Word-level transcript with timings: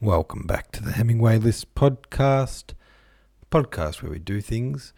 Welcome 0.00 0.46
back 0.46 0.70
to 0.72 0.84
the 0.84 0.92
Hemingway 0.92 1.38
List 1.38 1.74
podcast, 1.74 2.74
podcast 3.50 4.00
where 4.00 4.12
we 4.12 4.20
do 4.20 4.40
things. 4.40 4.92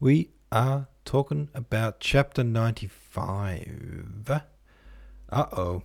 We 0.00 0.30
are 0.50 0.88
talking 1.04 1.50
about 1.52 2.00
chapter 2.00 2.42
95. 2.42 4.30
Uh 4.30 4.40
oh. 5.52 5.82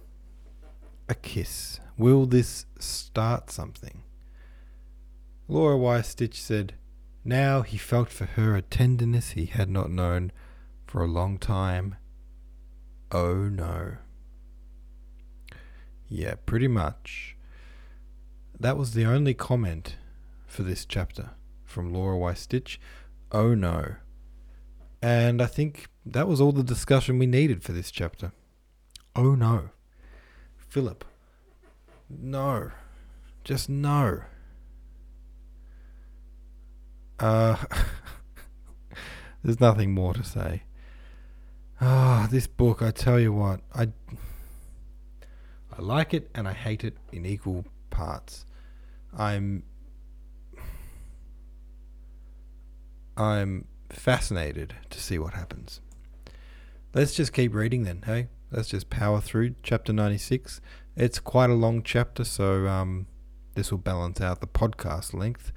A 1.09 1.15
kiss. 1.15 1.81
Will 1.97 2.25
this 2.25 2.65
start 2.79 3.51
something? 3.51 4.03
Laura 5.49 5.77
Y. 5.77 5.99
Stitch 5.99 6.41
said, 6.41 6.75
Now 7.25 7.63
he 7.63 7.77
felt 7.77 8.07
for 8.07 8.23
her 8.23 8.55
a 8.55 8.61
tenderness 8.61 9.31
he 9.31 9.47
had 9.47 9.69
not 9.69 9.91
known 9.91 10.31
for 10.87 11.03
a 11.03 11.07
long 11.07 11.37
time. 11.39 11.97
Oh 13.11 13.49
no. 13.49 13.97
Yeah, 16.07 16.35
pretty 16.45 16.69
much. 16.69 17.30
That 18.61 18.77
was 18.77 18.93
the 18.93 19.05
only 19.05 19.33
comment 19.33 19.95
for 20.45 20.61
this 20.61 20.85
chapter 20.85 21.31
from 21.63 21.91
Laura 21.91 22.15
Y. 22.19 22.35
Stitch. 22.35 22.79
Oh 23.31 23.55
no. 23.55 23.95
And 25.01 25.41
I 25.41 25.47
think 25.47 25.87
that 26.05 26.27
was 26.27 26.39
all 26.39 26.51
the 26.51 26.61
discussion 26.61 27.17
we 27.17 27.25
needed 27.25 27.63
for 27.63 27.71
this 27.71 27.89
chapter. 27.89 28.33
Oh 29.15 29.33
no. 29.33 29.71
Philip. 30.57 31.03
No. 32.07 32.69
Just 33.43 33.67
no. 33.67 34.21
Uh, 37.19 37.55
there's 39.43 39.59
nothing 39.59 39.91
more 39.91 40.13
to 40.13 40.23
say. 40.23 40.61
Ah, 41.81 42.27
this 42.29 42.45
book, 42.45 42.83
I 42.83 42.91
tell 42.91 43.19
you 43.19 43.33
what, 43.33 43.61
I 43.73 43.87
I 45.75 45.81
like 45.81 46.13
it 46.13 46.29
and 46.35 46.47
I 46.47 46.53
hate 46.53 46.83
it 46.83 46.95
in 47.11 47.25
equal 47.25 47.65
parts. 47.89 48.45
I'm 49.17 49.63
I'm 53.17 53.65
fascinated 53.89 54.75
to 54.89 54.99
see 54.99 55.19
what 55.19 55.33
happens. 55.33 55.81
Let's 56.93 57.13
just 57.13 57.33
keep 57.33 57.53
reading 57.53 57.83
then, 57.83 58.03
hey? 58.05 58.27
Let's 58.51 58.69
just 58.69 58.89
power 58.89 59.21
through 59.21 59.55
chapter 59.63 59.93
96. 59.93 60.59
It's 60.95 61.19
quite 61.19 61.49
a 61.49 61.53
long 61.53 61.83
chapter, 61.83 62.23
so 62.23 62.67
um, 62.67 63.07
this 63.55 63.71
will 63.71 63.77
balance 63.77 64.19
out 64.19 64.41
the 64.41 64.47
podcast 64.47 65.13
length 65.13 65.51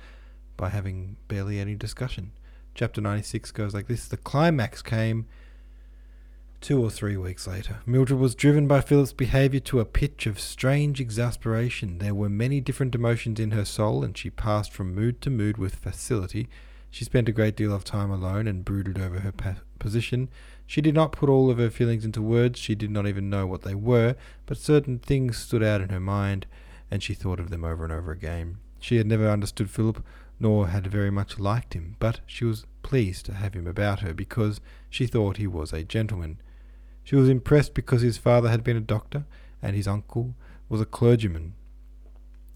by 0.57 0.69
having 0.69 1.17
barely 1.27 1.59
any 1.59 1.75
discussion. 1.75 2.33
Chapter 2.75 3.01
96 3.01 3.51
goes 3.53 3.75
like 3.75 3.89
this 3.89 4.07
The 4.07 4.17
climax 4.17 4.83
came 4.83 5.27
two 6.65 6.83
or 6.83 6.89
three 6.89 7.19
weeks 7.19 7.47
later. 7.47 7.81
Mildred 7.85 8.19
was 8.19 8.35
driven 8.35 8.67
by 8.67 8.81
Philip's 8.81 9.13
behaviour 9.13 9.61
to 9.61 9.81
a 9.81 9.85
pitch 9.85 10.27
of 10.27 10.41
strange 10.41 10.99
exasperation. 10.99 11.99
There 11.99 12.15
were 12.15 12.31
many 12.31 12.59
different 12.63 12.95
emotions 12.95 13.39
in 13.39 13.51
her 13.51 13.67
soul, 13.67 14.03
and 14.03 14.17
she 14.17 14.31
passed 14.31 14.73
from 14.73 14.95
mood 14.95 15.21
to 15.21 15.29
mood 15.29 15.59
with 15.59 15.75
facility. 15.75 16.49
She 16.91 17.05
spent 17.05 17.29
a 17.29 17.33
great 17.33 17.55
deal 17.55 17.75
of 17.75 17.85
time 17.85 18.11
alone 18.11 18.47
and 18.49 18.65
brooded 18.65 18.99
over 18.99 19.21
her 19.21 19.33
pa- 19.33 19.57
position. 19.79 20.31
She 20.67 20.81
did 20.81 20.95
not 20.95 21.13
put 21.13 21.29
all 21.29 21.51
of 21.51 21.59
her 21.59 21.69
feelings 21.69 22.03
into 22.03 22.23
words, 22.23 22.59
she 22.59 22.75
did 22.75 22.91
not 22.91 23.07
even 23.07 23.29
know 23.29 23.47
what 23.47 23.61
they 23.61 23.75
were, 23.75 24.17
but 24.47 24.57
certain 24.57 24.99
things 24.99 25.37
stood 25.37 25.63
out 25.63 25.83
in 25.83 25.91
her 25.91 26.01
mind, 26.01 26.47
and 26.91 27.03
she 27.03 27.13
thought 27.13 27.41
of 27.41 27.51
them 27.51 27.63
over 27.63 27.85
and 27.85 27.93
over 27.93 28.11
again. 28.11 28.57
She 28.81 28.97
had 28.97 29.07
never 29.07 29.29
understood 29.29 29.69
Philip, 29.69 30.03
nor 30.41 30.69
had 30.69 30.87
very 30.87 31.11
much 31.11 31.39
liked 31.39 31.75
him, 31.75 31.97
but 31.99 32.21
she 32.25 32.47
was 32.47 32.65
pleased 32.83 33.27
to 33.27 33.35
have 33.35 33.53
him 33.53 33.67
about 33.67 34.01
her 34.01 34.15
because 34.15 34.63
she 34.89 35.07
thought 35.07 35.37
he 35.37 35.47
was 35.47 35.71
a 35.71 35.85
gentleman. 35.85 36.39
She 37.05 37.17
was 37.17 37.29
impressed 37.29 37.75
because 37.75 38.03
his 38.03 38.19
father 38.19 38.49
had 38.49 38.65
been 38.65 38.77
a 38.77 38.81
doctor 38.81 39.27
and 39.63 39.77
his 39.77 39.87
uncle 39.87 40.35
was 40.69 40.81
a 40.81 40.87
clergyman. 40.87 41.55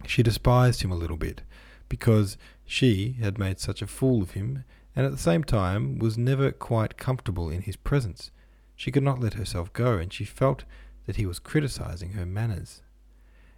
She 0.07 0.23
despised 0.23 0.83
him 0.83 0.91
a 0.91 0.97
little 0.97 1.17
bit 1.17 1.43
because 1.89 2.37
she 2.65 3.17
had 3.21 3.39
made 3.39 3.61
such 3.61 3.83
a 3.83 3.87
fool 3.87 4.23
of 4.23 4.33
him 4.33 4.65
and 4.97 5.07
at 5.07 5.13
the 5.13 5.19
same 5.19 5.45
time 5.45 5.99
was 5.99 6.19
never 6.19 6.51
quite 6.51 6.97
comfortable 6.97 7.51
in 7.51 7.63
his 7.63 7.77
presence. 7.77 8.33
She 8.75 8.91
could 8.91 9.03
not 9.03 9.21
let 9.21 9.35
herself 9.35 9.73
go, 9.73 9.99
and 9.99 10.13
she 10.13 10.25
felt 10.25 10.65
that 11.07 11.17
he 11.17 11.27
was 11.27 11.39
criticizing 11.39 12.13
her 12.13 12.27
manners. 12.27 12.83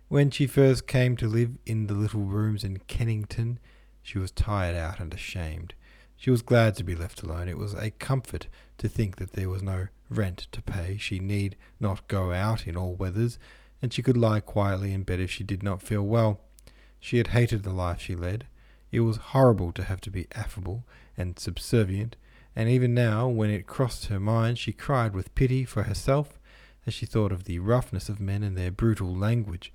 When 0.08 0.30
she 0.30 0.46
first 0.46 0.86
came 0.86 1.16
to 1.16 1.28
live 1.28 1.52
in 1.64 1.86
the 1.86 1.94
little 1.94 2.22
rooms 2.22 2.64
in 2.64 2.78
Kennington, 2.88 3.58
she 4.02 4.18
was 4.18 4.30
tired 4.30 4.76
out 4.76 4.98
and 4.98 5.14
ashamed. 5.14 5.74
She 6.20 6.30
was 6.30 6.42
glad 6.42 6.74
to 6.74 6.84
be 6.84 6.94
left 6.94 7.22
alone. 7.22 7.48
It 7.48 7.56
was 7.56 7.72
a 7.72 7.92
comfort 7.92 8.46
to 8.76 8.90
think 8.90 9.16
that 9.16 9.32
there 9.32 9.48
was 9.48 9.62
no 9.62 9.88
rent 10.10 10.48
to 10.52 10.60
pay. 10.60 10.98
She 10.98 11.18
need 11.18 11.56
not 11.80 12.06
go 12.08 12.30
out 12.30 12.66
in 12.66 12.76
all 12.76 12.92
weathers, 12.94 13.38
and 13.80 13.90
she 13.90 14.02
could 14.02 14.18
lie 14.18 14.40
quietly 14.40 14.92
in 14.92 15.02
bed 15.02 15.18
if 15.18 15.30
she 15.30 15.44
did 15.44 15.62
not 15.62 15.80
feel 15.80 16.02
well. 16.02 16.42
She 16.98 17.16
had 17.16 17.28
hated 17.28 17.62
the 17.62 17.72
life 17.72 18.02
she 18.02 18.14
led. 18.14 18.46
It 18.92 19.00
was 19.00 19.16
horrible 19.32 19.72
to 19.72 19.84
have 19.84 20.02
to 20.02 20.10
be 20.10 20.26
affable 20.32 20.84
and 21.16 21.38
subservient, 21.38 22.16
and 22.54 22.68
even 22.68 22.92
now, 22.92 23.26
when 23.26 23.48
it 23.48 23.66
crossed 23.66 24.08
her 24.08 24.20
mind, 24.20 24.58
she 24.58 24.74
cried 24.74 25.14
with 25.14 25.34
pity 25.34 25.64
for 25.64 25.84
herself 25.84 26.38
as 26.86 26.92
she 26.92 27.06
thought 27.06 27.32
of 27.32 27.44
the 27.44 27.60
roughness 27.60 28.10
of 28.10 28.20
men 28.20 28.42
and 28.42 28.58
their 28.58 28.70
brutal 28.70 29.16
language. 29.16 29.72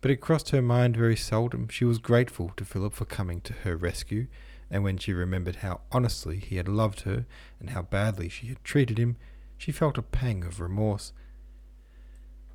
But 0.00 0.10
it 0.10 0.16
crossed 0.16 0.50
her 0.50 0.60
mind 0.60 0.96
very 0.96 1.14
seldom. 1.14 1.68
She 1.68 1.84
was 1.84 1.98
grateful 1.98 2.50
to 2.56 2.64
Philip 2.64 2.94
for 2.94 3.04
coming 3.04 3.40
to 3.42 3.52
her 3.62 3.76
rescue, 3.76 4.26
and 4.70 4.82
when 4.82 4.98
she 4.98 5.12
remembered 5.12 5.56
how 5.56 5.80
honestly 5.92 6.38
he 6.38 6.56
had 6.56 6.68
loved 6.68 7.02
her 7.02 7.26
and 7.60 7.70
how 7.70 7.82
badly 7.82 8.28
she 8.28 8.46
had 8.48 8.62
treated 8.64 8.98
him, 8.98 9.16
she 9.56 9.72
felt 9.72 9.98
a 9.98 10.02
pang 10.02 10.44
of 10.44 10.60
remorse. 10.60 11.12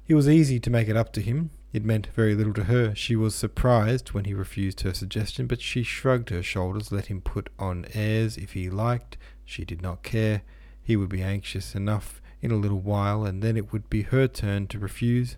It 0.08 0.16
was 0.16 0.28
easy 0.28 0.59
to 0.59 0.69
make 0.69 0.90
it 0.90 0.98
up 0.98 1.14
to 1.14 1.22
him. 1.22 1.52
It 1.72 1.86
meant 1.86 2.08
very 2.16 2.34
little 2.34 2.53
to 2.53 2.64
her. 2.64 2.96
She 2.96 3.16
was 3.16 3.36
surprised 3.36 4.09
when 4.09 4.25
he 4.25 4.34
refused 4.34 4.81
her 4.81 4.94
suggestion, 4.94 5.46
but 5.46 5.62
she 5.62 5.84
shrugged 5.84 6.31
her 6.31 6.42
shoulders, 6.42 6.92
let 6.92 7.06
him 7.06 7.22
put 7.22 7.50
on 7.59 7.86
airs 7.94 8.36
if 8.36 8.53
he 8.53 8.72
liked. 8.72 9.18
She 9.46 9.66
did 9.66 9.81
not 9.81 10.02
care. 10.02 10.42
He 10.81 10.96
would 10.96 11.09
be 11.09 11.22
anxious 11.22 11.75
enough 11.75 12.22
in 12.42 12.50
a 12.50 12.56
little 12.56 12.80
while, 12.80 13.24
and 13.24 13.44
then 13.44 13.56
it 13.56 13.72
would 13.72 13.88
be 13.90 14.02
her 14.02 14.28
turn 14.28 14.66
to 14.68 14.80
refuse. 14.80 15.38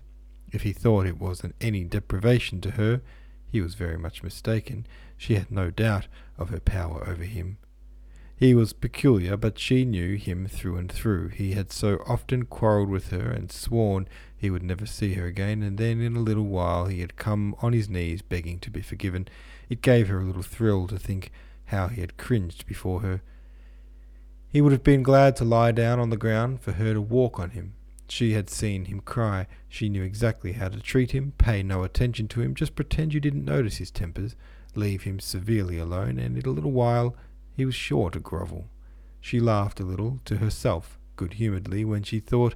If 0.54 0.62
he 0.62 0.72
thought 0.72 1.06
it 1.06 1.20
was 1.20 1.44
an 1.44 1.54
any 1.60 1.84
deprivation 1.84 2.62
to 2.62 2.72
her, 2.72 3.02
he 3.52 3.62
was 3.62 3.76
very 3.76 3.98
much 3.98 4.24
mistaken. 4.24 4.88
She 5.18 5.36
had 5.36 5.52
no 5.52 5.70
doubt 5.70 6.08
of 6.38 6.50
her 6.50 6.60
power 6.60 7.08
over 7.08 7.24
him. 7.24 7.58
He 8.36 8.56
was 8.56 8.74
peculiar, 8.74 9.38
but 9.38 9.60
she 9.60 9.86
knew 9.86 10.16
him 10.16 10.48
through 10.48 10.78
and 10.78 10.92
through. 10.92 11.28
He 11.28 11.52
had 11.52 11.72
so 11.72 12.02
often 12.08 12.46
quarrelled 12.46 12.90
with 12.90 13.12
her 13.12 13.30
and 13.30 13.52
sworn 13.52 14.08
he 14.36 14.50
would 14.50 14.64
never 14.64 14.88
see 14.88 15.14
her 15.14 15.28
again, 15.28 15.62
and 15.62 15.78
then 15.78 16.02
in 16.02 16.16
a 16.16 16.22
little 16.22 16.48
while 16.48 16.88
he 16.88 17.02
had 17.02 17.18
come 17.18 17.56
on 17.62 17.74
his 17.74 17.88
knees 17.88 18.24
begging 18.24 18.58
to 18.62 18.72
be 18.72 18.82
forgiven. 18.82 19.28
It 19.70 19.84
gave 19.84 20.08
her 20.08 20.20
a 20.20 20.24
little 20.24 20.42
thrill 20.42 20.88
to 20.88 20.98
think 20.98 21.32
how 21.66 21.90
he 21.90 22.02
had 22.02 22.18
cringed 22.18 22.66
before 22.66 23.02
her. 23.02 23.22
He 24.50 24.60
would 24.60 24.72
have 24.72 24.84
been 24.84 25.04
glad 25.04 25.36
to 25.36 25.46
lie 25.46 25.72
down 25.72 26.00
on 26.00 26.10
the 26.10 26.18
ground 26.18 26.62
for 26.62 26.72
her 26.72 26.94
to 26.94 27.02
walk 27.02 27.40
on 27.40 27.52
him. 27.52 27.76
She 28.12 28.34
had 28.34 28.50
seen 28.50 28.86
him 28.86 29.00
cry. 29.00 29.48
She 29.70 29.88
knew 29.88 30.04
exactly 30.04 30.52
how 30.52 30.68
to 30.68 30.82
treat 30.82 31.12
him. 31.12 31.32
Pay 31.38 31.64
no 31.64 31.84
attention 31.84 32.28
to 32.28 32.42
him. 32.42 32.54
Just 32.54 32.76
pretend 32.76 33.14
you 33.14 33.22
didn't 33.22 33.46
notice 33.46 33.78
his 33.78 33.90
tempers. 33.90 34.36
Leave 34.76 35.04
him 35.04 35.22
severely 35.22 35.78
alone, 35.78 36.20
and 36.20 36.38
in 36.38 36.46
a 36.46 36.50
little 36.50 36.74
while 36.74 37.16
he 37.56 37.64
was 37.64 37.74
sure 37.74 38.10
to 38.10 38.20
grovel. 38.20 38.68
She 39.22 39.40
laughed 39.40 39.80
a 39.80 39.86
little 39.86 40.20
to 40.26 40.36
herself 40.36 41.00
good 41.16 41.36
humouredly 41.36 41.86
when 41.86 42.04
she 42.04 42.20
thought 42.20 42.54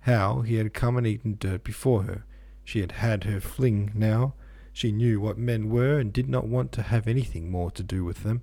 how 0.00 0.40
he 0.40 0.56
had 0.56 0.74
come 0.74 0.96
and 0.96 1.06
eaten 1.06 1.36
dirt 1.38 1.62
before 1.62 2.02
her. 2.02 2.24
She 2.64 2.80
had 2.80 2.90
had 2.90 3.22
her 3.22 3.40
fling 3.40 3.92
now. 3.94 4.34
She 4.72 4.90
knew 4.90 5.20
what 5.20 5.38
men 5.38 5.68
were 5.68 6.00
and 6.00 6.12
did 6.12 6.28
not 6.28 6.48
want 6.48 6.72
to 6.72 6.82
have 6.82 7.06
anything 7.06 7.52
more 7.52 7.70
to 7.70 7.84
do 7.84 8.04
with 8.04 8.24
them. 8.24 8.42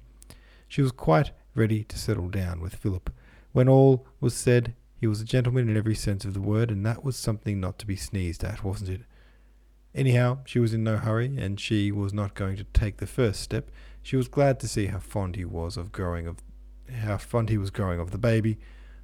She 0.70 0.82
was 0.82 0.94
quite 0.94 1.32
ready 1.54 1.84
to 1.84 2.00
settle 2.00 2.30
down 2.30 2.62
with 2.62 2.76
Philip. 2.76 3.10
When 3.52 3.68
all 3.68 4.08
was 4.22 4.34
said, 4.34 4.74
he 5.06 5.08
was 5.08 5.22
a 5.22 5.24
gentleman 5.26 5.70
in 5.70 5.78
every 5.78 5.94
sense 5.94 6.26
of 6.26 6.34
the 6.34 6.42
word, 6.42 6.72
and 6.72 6.84
that 6.84 7.04
was 7.04 7.16
something 7.16 7.60
not 7.60 7.78
to 7.78 7.86
be 7.86 7.96
sneezed 7.96 8.44
at, 8.44 8.64
wasn't 8.64 8.90
it? 8.90 9.02
Anyhow, 9.94 10.40
she 10.46 10.58
was 10.58 10.74
in 10.74 10.84
no 10.84 10.98
hurry, 10.98 11.38
and 11.38 11.60
she 11.60 11.92
was 11.92 12.12
not 12.12 12.34
going 12.34 12.58
to 12.58 12.64
take 12.64 12.98
the 12.98 13.06
first 13.06 13.40
step. 13.40 13.70
She 14.02 14.16
was 14.16 14.28
glad 14.28 14.60
to 14.62 14.68
see 14.68 14.88
how 14.88 14.98
fond 14.98 15.36
he 15.36 15.46
was 15.46 15.78
of 15.78 15.92
growing 15.92 16.26
of 16.26 16.38
how 16.92 17.18
fond 17.18 17.50
he 17.50 17.58
was 17.60 17.70
growing 17.70 18.00
of 18.00 18.10
the 18.10 18.18
baby. 18.18 18.58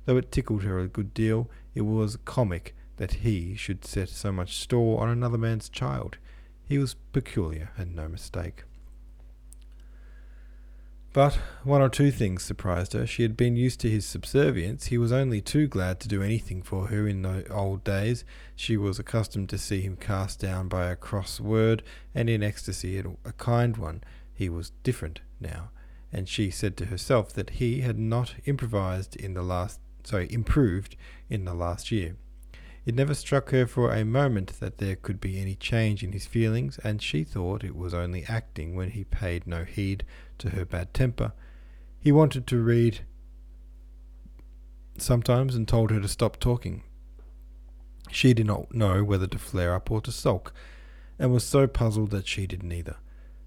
Though 0.05 0.17
it 0.17 0.31
tickled 0.31 0.63
her 0.63 0.79
a 0.79 0.87
good 0.87 1.13
deal, 1.13 1.51
it 1.75 1.81
was 1.81 2.17
comic 2.25 2.75
that 2.97 3.21
he 3.21 3.53
should 3.53 3.85
set 3.85 4.09
so 4.09 4.31
much 4.31 4.57
store 4.57 5.01
on 5.03 5.09
another 5.09 5.37
man's 5.37 5.69
child. 5.69 6.17
He 6.67 6.79
was 6.79 6.95
peculiar 7.13 7.73
and 7.77 7.95
no 7.95 8.07
mistake. 8.07 8.63
But 11.13 11.33
one 11.63 11.81
or 11.81 11.89
two 11.89 12.09
things 12.09 12.41
surprised 12.41 12.93
her. 12.93 13.05
She 13.05 13.23
had 13.23 13.35
been 13.35 13.57
used 13.57 13.81
to 13.81 13.89
his 13.89 14.05
subservience. 14.05 14.85
He 14.85 14.97
was 14.97 15.11
only 15.11 15.41
too 15.41 15.67
glad 15.67 15.99
to 15.99 16.07
do 16.07 16.21
anything 16.21 16.61
for 16.61 16.87
her 16.87 17.05
in 17.05 17.21
the 17.21 17.45
old 17.51 17.83
days. 17.83 18.23
She 18.55 18.77
was 18.77 18.97
accustomed 18.97 19.49
to 19.49 19.57
see 19.57 19.81
him 19.81 19.97
cast 19.97 20.39
down 20.39 20.69
by 20.69 20.89
a 20.89 20.95
cross 20.95 21.39
word, 21.39 21.83
and 22.15 22.29
in 22.29 22.41
ecstasy 22.41 22.97
at 22.97 23.05
a 23.25 23.33
kind 23.33 23.75
one. 23.75 24.03
He 24.33 24.47
was 24.47 24.71
different 24.83 25.19
now, 25.39 25.71
and 26.13 26.29
she 26.29 26.49
said 26.49 26.77
to 26.77 26.85
herself 26.85 27.33
that 27.33 27.51
he 27.51 27.81
had 27.81 27.99
not 27.99 28.35
improvised 28.45 29.17
in 29.17 29.33
the 29.33 29.43
last 29.43 29.81
sorry, 30.03 30.31
improved 30.31 30.95
in 31.29 31.45
the 31.45 31.53
last 31.53 31.91
year. 31.91 32.15
It 32.83 32.95
never 32.95 33.13
struck 33.13 33.51
her 33.51 33.67
for 33.67 33.93
a 33.93 34.03
moment 34.03 34.59
that 34.59 34.79
there 34.79 34.95
could 34.95 35.21
be 35.21 35.39
any 35.39 35.55
change 35.55 36.03
in 36.03 36.13
his 36.13 36.25
feelings, 36.25 36.79
and 36.83 37.01
she 37.01 37.23
thought 37.23 37.63
it 37.63 37.75
was 37.75 37.93
only 37.93 38.25
acting 38.25 38.75
when 38.75 38.91
he 38.91 39.03
paid 39.03 39.45
no 39.45 39.63
heed 39.63 40.03
to 40.39 40.49
her 40.49 40.65
bad 40.65 40.93
temper. 40.93 41.33
He 41.99 42.11
wanted 42.11 42.47
to 42.47 42.57
read 42.57 43.01
sometimes 44.97 45.55
and 45.55 45.67
told 45.67 45.91
her 45.91 45.99
to 45.99 46.07
stop 46.07 46.39
talking. 46.39 46.83
She 48.09 48.33
did 48.33 48.47
not 48.47 48.73
know 48.73 49.03
whether 49.03 49.27
to 49.27 49.37
flare 49.37 49.75
up 49.75 49.91
or 49.91 50.01
to 50.01 50.11
sulk, 50.11 50.51
and 51.19 51.31
was 51.31 51.43
so 51.43 51.67
puzzled 51.67 52.09
that 52.09 52.27
she 52.27 52.47
did 52.47 52.63
neither. 52.63 52.97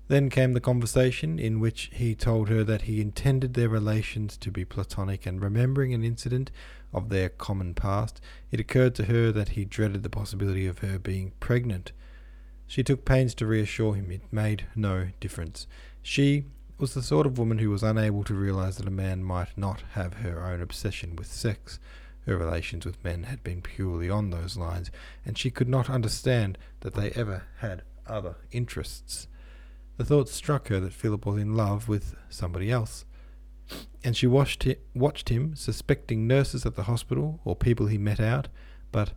Then 0.06 0.28
came 0.28 0.52
the 0.52 0.60
conversation 0.60 1.38
in 1.38 1.60
which 1.60 1.90
he 1.92 2.14
told 2.14 2.48
her 2.50 2.62
that 2.64 2.82
he 2.82 3.00
intended 3.00 3.54
their 3.54 3.70
relations 3.70 4.36
to 4.38 4.50
be 4.50 4.64
platonic, 4.64 5.24
and 5.24 5.40
remembering 5.40 5.94
an 5.94 6.04
incident 6.04 6.50
of 6.92 7.08
their 7.08 7.30
common 7.30 7.74
past, 7.74 8.20
it 8.50 8.60
occurred 8.60 8.94
to 8.96 9.06
her 9.06 9.32
that 9.32 9.50
he 9.50 9.64
dreaded 9.64 10.02
the 10.02 10.10
possibility 10.10 10.66
of 10.66 10.80
her 10.80 10.98
being 10.98 11.32
pregnant. 11.40 11.92
She 12.66 12.82
took 12.82 13.04
pains 13.04 13.34
to 13.36 13.46
reassure 13.46 13.94
him 13.94 14.10
it 14.10 14.30
made 14.30 14.66
no 14.76 15.08
difference. 15.20 15.66
She 16.02 16.44
was 16.76 16.92
the 16.92 17.02
sort 17.02 17.26
of 17.26 17.38
woman 17.38 17.58
who 17.58 17.70
was 17.70 17.82
unable 17.82 18.24
to 18.24 18.34
realize 18.34 18.76
that 18.76 18.88
a 18.88 18.90
man 18.90 19.24
might 19.24 19.56
not 19.56 19.82
have 19.92 20.14
her 20.14 20.44
own 20.44 20.60
obsession 20.60 21.16
with 21.16 21.26
sex. 21.26 21.78
Her 22.26 22.36
relations 22.36 22.84
with 22.84 23.02
men 23.04 23.24
had 23.24 23.42
been 23.42 23.62
purely 23.62 24.10
on 24.10 24.30
those 24.30 24.56
lines, 24.56 24.90
and 25.24 25.38
she 25.38 25.50
could 25.50 25.68
not 25.68 25.88
understand 25.88 26.58
that 26.80 26.94
they 26.94 27.10
ever 27.12 27.44
had 27.58 27.82
other 28.06 28.36
interests. 28.50 29.28
The 29.96 30.04
thought 30.04 30.28
struck 30.28 30.68
her 30.68 30.80
that 30.80 30.92
Philip 30.92 31.24
was 31.24 31.40
in 31.40 31.54
love 31.54 31.88
with 31.88 32.16
somebody 32.28 32.70
else 32.70 33.04
and 34.02 34.16
she 34.16 34.26
watched 34.26 34.64
him, 34.64 34.76
watched 34.94 35.30
him, 35.30 35.56
suspecting 35.56 36.26
nurses 36.26 36.66
at 36.66 36.74
the 36.74 36.84
hospital 36.84 37.40
or 37.44 37.56
people 37.56 37.86
he 37.86 37.98
met 37.98 38.20
out, 38.20 38.48
but 38.92 39.12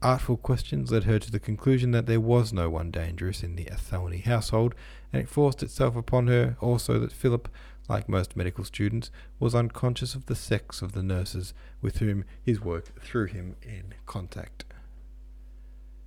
artful 0.00 0.36
questions 0.36 0.90
led 0.90 1.04
her 1.04 1.18
to 1.18 1.30
the 1.30 1.40
conclusion 1.40 1.90
that 1.90 2.06
there 2.06 2.20
was 2.20 2.52
no 2.52 2.70
one 2.70 2.90
dangerous 2.90 3.42
in 3.42 3.56
the 3.56 3.68
Athelney 3.68 4.18
household, 4.18 4.74
and 5.12 5.22
it 5.22 5.28
forced 5.28 5.62
itself 5.62 5.96
upon 5.96 6.28
her 6.28 6.56
also 6.60 6.98
that 7.00 7.12
Philip, 7.12 7.48
like 7.88 8.08
most 8.08 8.36
medical 8.36 8.64
students, 8.64 9.10
was 9.40 9.54
unconscious 9.54 10.14
of 10.14 10.26
the 10.26 10.36
sex 10.36 10.80
of 10.80 10.92
the 10.92 11.02
nurses 11.02 11.54
with 11.80 11.98
whom 11.98 12.24
his 12.40 12.60
work 12.60 13.00
threw 13.02 13.26
him 13.26 13.56
in 13.62 13.94
contact. 14.06 14.64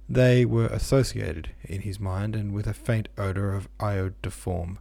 They 0.07 0.45
were 0.45 0.67
associated 0.67 1.51
in 1.63 1.81
his 1.81 1.99
mind, 1.99 2.35
and 2.35 2.53
with 2.53 2.67
a 2.67 2.73
faint 2.73 3.09
odour 3.17 3.53
of 3.53 3.67
iodoform, 3.79 4.77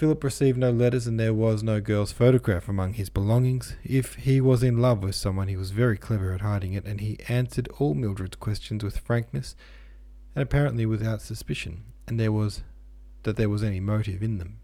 Philip 0.00 0.24
received 0.24 0.56
no 0.56 0.70
letters 0.70 1.06
and 1.06 1.20
there 1.20 1.34
was 1.34 1.62
no 1.62 1.78
girl's 1.78 2.10
photograph 2.10 2.70
among 2.70 2.94
his 2.94 3.10
belongings. 3.10 3.76
If 3.84 4.14
he 4.14 4.40
was 4.40 4.62
in 4.62 4.78
love 4.78 5.02
with 5.02 5.14
someone, 5.14 5.48
he 5.48 5.58
was 5.58 5.72
very 5.72 5.98
clever 5.98 6.32
at 6.32 6.40
hiding 6.40 6.72
it, 6.72 6.86
and 6.86 7.02
he 7.02 7.18
answered 7.28 7.68
all 7.78 7.92
Mildred's 7.92 8.36
questions 8.36 8.82
with 8.82 8.96
frankness 9.00 9.54
and 10.34 10.42
apparently 10.42 10.86
without 10.86 11.20
suspicion, 11.20 11.82
and 12.06 12.18
there 12.18 12.32
was 12.32 12.62
that 13.24 13.36
there 13.36 13.50
was 13.50 13.62
any 13.62 13.78
motive 13.78 14.22
in 14.22 14.38
them. 14.38 14.58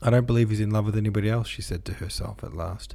I 0.00 0.08
don't 0.08 0.26
believe 0.26 0.48
he's 0.48 0.58
in 0.58 0.70
love 0.70 0.86
with 0.86 0.96
anybody 0.96 1.28
else, 1.28 1.46
she 1.46 1.60
said 1.60 1.84
to 1.84 1.92
herself 1.92 2.42
at 2.42 2.56
last. 2.56 2.94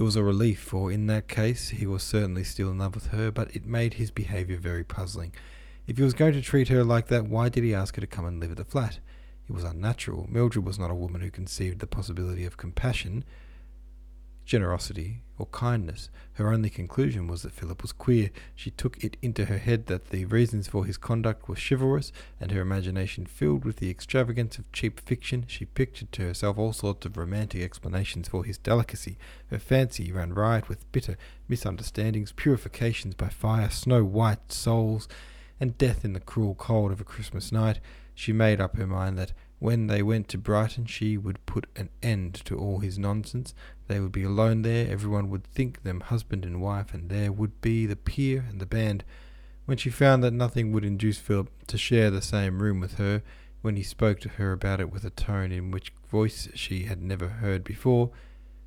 It 0.00 0.04
was 0.04 0.16
a 0.16 0.24
relief, 0.24 0.60
for 0.60 0.90
in 0.90 1.08
that 1.08 1.28
case 1.28 1.68
he 1.68 1.84
was 1.86 2.02
certainly 2.02 2.42
still 2.42 2.70
in 2.70 2.78
love 2.78 2.94
with 2.94 3.08
her, 3.08 3.30
but 3.30 3.54
it 3.54 3.66
made 3.66 3.94
his 3.94 4.10
behaviour 4.10 4.56
very 4.56 4.82
puzzling. 4.82 5.34
If 5.86 5.98
he 5.98 6.02
was 6.02 6.14
going 6.14 6.32
to 6.32 6.40
treat 6.40 6.68
her 6.68 6.82
like 6.82 7.08
that, 7.08 7.26
why 7.26 7.50
did 7.50 7.64
he 7.64 7.74
ask 7.74 7.96
her 7.96 8.00
to 8.00 8.06
come 8.06 8.24
and 8.24 8.40
live 8.40 8.52
at 8.52 8.56
the 8.56 8.64
flat? 8.64 8.98
It 9.46 9.52
was 9.52 9.62
unnatural. 9.62 10.26
Mildred 10.30 10.64
was 10.64 10.78
not 10.78 10.90
a 10.90 10.94
woman 10.94 11.20
who 11.20 11.30
conceived 11.30 11.80
the 11.80 11.86
possibility 11.86 12.46
of 12.46 12.56
compassion, 12.56 13.26
generosity, 14.44 15.22
or 15.40 15.46
kindness. 15.46 16.10
Her 16.34 16.52
only 16.52 16.70
conclusion 16.70 17.26
was 17.26 17.42
that 17.42 17.52
Philip 17.52 17.82
was 17.82 17.92
queer. 17.92 18.30
She 18.54 18.70
took 18.70 19.02
it 19.02 19.16
into 19.22 19.46
her 19.46 19.58
head 19.58 19.86
that 19.86 20.10
the 20.10 20.26
reasons 20.26 20.68
for 20.68 20.84
his 20.84 20.96
conduct 20.96 21.48
were 21.48 21.56
chivalrous, 21.56 22.12
and 22.38 22.50
her 22.50 22.60
imagination 22.60 23.26
filled 23.26 23.64
with 23.64 23.76
the 23.76 23.90
extravagance 23.90 24.58
of 24.58 24.70
cheap 24.72 25.00
fiction. 25.00 25.44
She 25.48 25.64
pictured 25.64 26.12
to 26.12 26.22
herself 26.22 26.58
all 26.58 26.72
sorts 26.72 27.06
of 27.06 27.16
romantic 27.16 27.62
explanations 27.62 28.28
for 28.28 28.44
his 28.44 28.58
delicacy. 28.58 29.16
Her 29.48 29.58
fancy 29.58 30.12
ran 30.12 30.34
riot 30.34 30.68
with 30.68 30.90
bitter 30.92 31.16
misunderstandings, 31.48 32.32
purifications 32.32 33.14
by 33.14 33.28
fire, 33.28 33.70
snow 33.70 34.04
white 34.04 34.52
souls, 34.52 35.08
and 35.58 35.78
death 35.78 36.04
in 36.04 36.12
the 36.12 36.20
cruel 36.20 36.54
cold 36.54 36.92
of 36.92 37.00
a 37.00 37.04
Christmas 37.04 37.50
night. 37.50 37.80
She 38.14 38.32
made 38.32 38.60
up 38.60 38.76
her 38.76 38.86
mind 38.86 39.18
that 39.18 39.32
when 39.60 39.86
they 39.86 40.02
went 40.02 40.26
to 40.26 40.38
Brighton 40.38 40.86
she 40.86 41.16
would 41.16 41.44
put 41.46 41.66
an 41.76 41.90
end 42.02 42.34
to 42.46 42.58
all 42.58 42.80
his 42.80 42.98
nonsense. 42.98 43.54
They 43.86 44.00
would 44.00 44.10
be 44.10 44.24
alone 44.24 44.62
there, 44.62 44.90
everyone 44.90 45.30
would 45.30 45.44
think 45.44 45.82
them 45.82 46.00
husband 46.00 46.44
and 46.44 46.60
wife, 46.60 46.92
and 46.92 47.08
there 47.08 47.30
would 47.30 47.60
be 47.60 47.86
the 47.86 47.94
pier 47.94 48.44
and 48.48 48.58
the 48.58 48.66
band. 48.66 49.04
When 49.66 49.76
she 49.76 49.90
found 49.90 50.24
that 50.24 50.32
nothing 50.32 50.72
would 50.72 50.84
induce 50.84 51.18
Philip 51.18 51.50
to 51.68 51.78
share 51.78 52.10
the 52.10 52.22
same 52.22 52.62
room 52.62 52.80
with 52.80 52.94
her, 52.94 53.22
when 53.60 53.76
he 53.76 53.82
spoke 53.82 54.18
to 54.20 54.30
her 54.30 54.52
about 54.52 54.80
it 54.80 54.90
with 54.90 55.04
a 55.04 55.10
tone 55.10 55.52
in 55.52 55.70
which 55.70 55.92
voice 56.10 56.48
she 56.54 56.84
had 56.84 57.02
never 57.02 57.28
heard 57.28 57.62
before, 57.62 58.10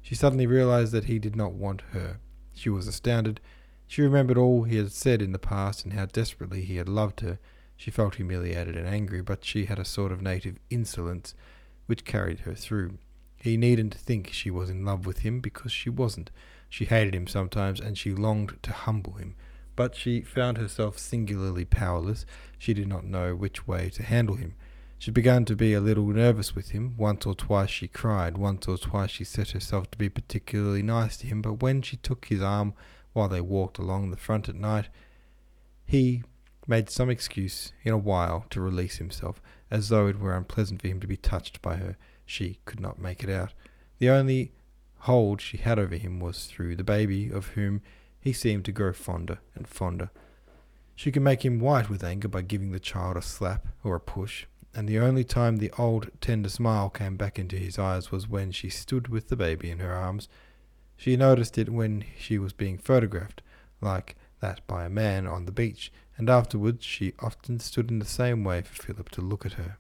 she 0.01 0.15
suddenly 0.15 0.45
realized 0.45 0.91
that 0.91 1.05
he 1.05 1.17
did 1.17 1.35
not 1.35 1.53
want 1.53 1.81
her. 1.91 2.19
She 2.53 2.69
was 2.69 2.87
astounded. 2.87 3.39
She 3.87 4.01
remembered 4.01 4.37
all 4.37 4.63
he 4.63 4.77
had 4.77 4.91
said 4.91 5.21
in 5.21 5.31
the 5.31 5.39
past 5.39 5.83
and 5.83 5.93
how 5.93 6.05
desperately 6.05 6.63
he 6.63 6.75
had 6.75 6.87
loved 6.87 7.21
her. 7.21 7.39
She 7.75 7.91
felt 7.91 8.15
humiliated 8.15 8.77
and 8.77 8.87
angry, 8.87 9.21
but 9.21 9.43
she 9.43 9.65
had 9.65 9.79
a 9.79 9.85
sort 9.85 10.11
of 10.11 10.21
native 10.21 10.57
insolence 10.69 11.33
which 11.85 12.05
carried 12.05 12.41
her 12.41 12.53
through. 12.53 12.97
He 13.35 13.57
needn't 13.57 13.93
think 13.93 14.31
she 14.31 14.49
was 14.49 14.69
in 14.69 14.85
love 14.85 15.05
with 15.05 15.19
him 15.19 15.41
because 15.41 15.71
she 15.71 15.89
wasn't. 15.89 16.31
She 16.69 16.85
hated 16.85 17.13
him 17.13 17.27
sometimes 17.27 17.79
and 17.79 17.97
she 17.97 18.13
longed 18.13 18.57
to 18.63 18.71
humble 18.71 19.13
him, 19.13 19.35
but 19.75 19.95
she 19.95 20.21
found 20.21 20.57
herself 20.57 20.97
singularly 20.97 21.65
powerless. 21.65 22.25
She 22.57 22.73
did 22.73 22.87
not 22.87 23.05
know 23.05 23.35
which 23.35 23.67
way 23.67 23.89
to 23.91 24.03
handle 24.03 24.35
him. 24.35 24.55
She 24.97 25.11
began 25.11 25.43
to 25.45 25.55
be 25.57 25.73
a 25.73 25.81
little 25.81 26.07
nervous 26.07 26.55
with 26.55 26.69
him. 26.69 26.95
Once 26.95 27.25
or 27.25 27.35
twice 27.35 27.69
she 27.69 27.89
cried. 27.89 28.37
Once 28.37 28.69
or 28.69 28.77
twice 28.77 29.11
she 29.11 29.25
set 29.25 29.49
herself 29.49 29.91
to 29.91 29.97
be 29.97 30.07
particularly 30.07 30.81
nice 30.81 31.17
to 31.17 31.27
him. 31.27 31.41
But 31.41 31.61
when 31.61 31.81
she 31.81 31.97
took 31.97 32.27
his 32.27 32.41
arm 32.41 32.73
while 33.11 33.27
they 33.27 33.41
walked 33.41 33.77
along 33.77 34.11
the 34.11 34.17
front 34.17 34.47
at 34.47 34.55
night, 34.55 34.87
he 35.85 36.23
made 36.67 36.89
some 36.89 37.09
excuse 37.09 37.73
in 37.83 37.93
a 37.93 37.97
while 37.97 38.45
to 38.49 38.61
release 38.61 38.97
himself, 38.97 39.41
as 39.69 39.89
though 39.89 40.07
it 40.07 40.19
were 40.19 40.35
unpleasant 40.35 40.81
for 40.81 40.87
him 40.87 40.99
to 40.99 41.07
be 41.07 41.17
touched 41.17 41.61
by 41.61 41.75
her. 41.75 41.97
She 42.25 42.59
could 42.65 42.79
not 42.79 42.99
make 42.99 43.23
it 43.23 43.29
out. 43.29 43.53
The 43.99 44.09
only 44.09 44.53
hold 44.99 45.41
she 45.41 45.57
had 45.57 45.77
over 45.77 45.95
him 45.95 46.19
was 46.19 46.45
through 46.45 46.75
the 46.75 46.83
baby, 46.83 47.29
of 47.29 47.47
whom 47.47 47.81
he 48.19 48.31
seemed 48.31 48.63
to 48.65 48.71
grow 48.71 48.93
fonder 48.93 49.39
and 49.55 49.67
fonder. 49.67 50.09
She 50.95 51.11
could 51.11 51.23
make 51.23 51.43
him 51.43 51.59
white 51.59 51.89
with 51.89 52.03
anger 52.03 52.27
by 52.27 52.43
giving 52.43 52.71
the 52.71 52.79
child 52.79 53.17
a 53.17 53.21
slap 53.21 53.67
or 53.83 53.95
a 53.95 53.99
push, 53.99 54.45
and 54.73 54.87
the 54.87 54.99
only 54.99 55.23
time 55.23 55.57
the 55.57 55.71
old 55.77 56.09
tender 56.21 56.49
smile 56.49 56.89
came 56.89 57.17
back 57.17 57.37
into 57.37 57.57
his 57.57 57.77
eyes 57.77 58.11
was 58.11 58.29
when 58.29 58.51
she 58.51 58.69
stood 58.69 59.07
with 59.07 59.27
the 59.27 59.35
baby 59.35 59.69
in 59.69 59.79
her 59.79 59.93
arms. 59.93 60.29
She 60.95 61.17
noticed 61.17 61.57
it 61.57 61.69
when 61.69 62.05
she 62.17 62.37
was 62.37 62.53
being 62.53 62.77
photographed, 62.77 63.41
like 63.81 64.15
that 64.39 64.65
by 64.67 64.85
a 64.85 64.89
man 64.89 65.27
on 65.27 65.45
the 65.45 65.51
beach, 65.51 65.91
and 66.17 66.29
afterwards 66.29 66.85
she 66.85 67.13
often 67.19 67.59
stood 67.59 67.89
in 67.89 67.99
the 67.99 68.05
same 68.05 68.43
way 68.43 68.61
for 68.61 68.81
Philip 68.81 69.09
to 69.09 69.21
look 69.21 69.45
at 69.45 69.53
her. 69.53 69.77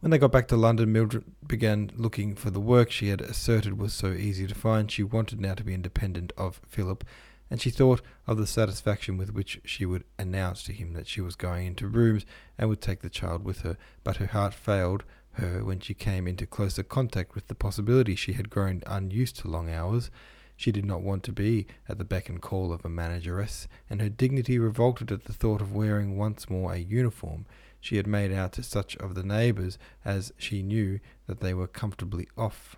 When 0.00 0.10
they 0.10 0.18
got 0.18 0.30
back 0.30 0.46
to 0.48 0.56
London, 0.56 0.92
Mildred 0.92 1.24
began 1.46 1.90
looking 1.96 2.36
for 2.36 2.50
the 2.50 2.60
work 2.60 2.90
she 2.90 3.08
had 3.08 3.20
asserted 3.20 3.78
was 3.78 3.92
so 3.92 4.12
easy 4.12 4.46
to 4.46 4.54
find. 4.54 4.90
She 4.90 5.02
wanted 5.02 5.40
now 5.40 5.54
to 5.54 5.64
be 5.64 5.74
independent 5.74 6.32
of 6.36 6.60
Philip, 6.68 7.04
and 7.50 7.60
she 7.60 7.70
thought 7.70 8.00
of 8.24 8.36
the 8.38 8.46
satisfaction 8.46 9.16
with 9.16 9.34
which 9.34 9.60
she 9.64 9.84
would 9.84 10.04
announce 10.16 10.62
to 10.64 10.72
him 10.72 10.92
that 10.92 11.08
she 11.08 11.20
was 11.20 11.34
going 11.34 11.66
into 11.66 11.88
rooms 11.88 12.24
and 12.56 12.68
would 12.68 12.80
take 12.80 13.00
the 13.00 13.10
child 13.10 13.44
with 13.44 13.62
her. 13.62 13.76
But 14.04 14.18
her 14.18 14.26
heart 14.26 14.54
failed 14.54 15.02
her 15.32 15.64
when 15.64 15.80
she 15.80 15.94
came 15.94 16.28
into 16.28 16.46
closer 16.46 16.84
contact 16.84 17.34
with 17.34 17.48
the 17.48 17.56
possibility 17.56 18.14
she 18.14 18.34
had 18.34 18.50
grown 18.50 18.82
unused 18.86 19.38
to 19.38 19.48
long 19.48 19.68
hours. 19.68 20.12
She 20.58 20.72
did 20.72 20.84
not 20.84 21.02
want 21.02 21.22
to 21.22 21.32
be 21.32 21.68
at 21.88 21.98
the 21.98 22.04
beck 22.04 22.28
and 22.28 22.42
call 22.42 22.72
of 22.72 22.84
a 22.84 22.88
manageress, 22.88 23.68
and 23.88 24.02
her 24.02 24.08
dignity 24.08 24.58
revolted 24.58 25.12
at 25.12 25.26
the 25.26 25.32
thought 25.32 25.60
of 25.60 25.72
wearing 25.72 26.18
once 26.18 26.50
more 26.50 26.72
a 26.72 26.78
uniform 26.78 27.46
she 27.80 27.96
had 27.96 28.08
made 28.08 28.32
out 28.32 28.54
to 28.54 28.64
such 28.64 28.96
of 28.96 29.14
the 29.14 29.22
neighbours 29.22 29.78
as 30.04 30.32
she 30.36 30.64
knew 30.64 30.98
that 31.28 31.38
they 31.38 31.54
were 31.54 31.68
comfortably 31.68 32.26
off. 32.36 32.74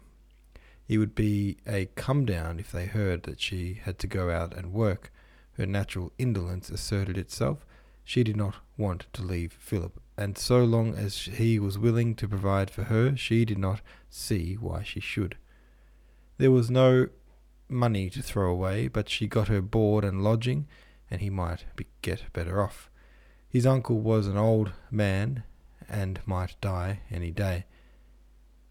It 0.88 0.98
would 0.98 1.14
be 1.14 1.56
a 1.66 1.86
come 1.94 2.26
down 2.26 2.60
if 2.60 2.70
they 2.70 2.84
heard 2.84 3.22
that 3.22 3.40
she 3.40 3.80
had 3.82 3.98
to 4.00 4.06
go 4.06 4.28
out 4.28 4.54
and 4.54 4.74
work. 4.74 5.10
Her 5.52 5.64
natural 5.64 6.12
indolence 6.18 6.68
asserted 6.68 7.16
itself. 7.16 7.64
She 8.04 8.22
did 8.22 8.36
not 8.36 8.56
want 8.76 9.06
to 9.14 9.22
leave 9.22 9.54
Philip, 9.54 9.98
and 10.18 10.36
so 10.36 10.64
long 10.64 10.96
as 10.96 11.16
he 11.16 11.58
was 11.58 11.78
willing 11.78 12.14
to 12.16 12.28
provide 12.28 12.70
for 12.70 12.84
her, 12.84 13.16
she 13.16 13.46
did 13.46 13.56
not 13.56 13.80
see 14.10 14.56
why 14.56 14.82
she 14.82 15.00
should. 15.00 15.38
There 16.36 16.50
was 16.50 16.70
no 16.70 17.08
money 17.70 18.10
to 18.10 18.22
throw 18.22 18.50
away, 18.50 18.88
but 18.88 19.08
she 19.08 19.26
got 19.26 19.48
her 19.48 19.62
board 19.62 20.04
and 20.04 20.22
lodging, 20.22 20.66
and 21.10 21.20
he 21.20 21.30
might 21.30 21.64
be, 21.76 21.86
get 22.02 22.32
better 22.32 22.62
off. 22.62 22.90
His 23.48 23.66
uncle 23.66 24.00
was 24.00 24.26
an 24.26 24.36
old 24.36 24.72
man 24.90 25.42
and 25.88 26.20
might 26.24 26.56
die 26.60 27.00
any 27.10 27.30
day. 27.30 27.64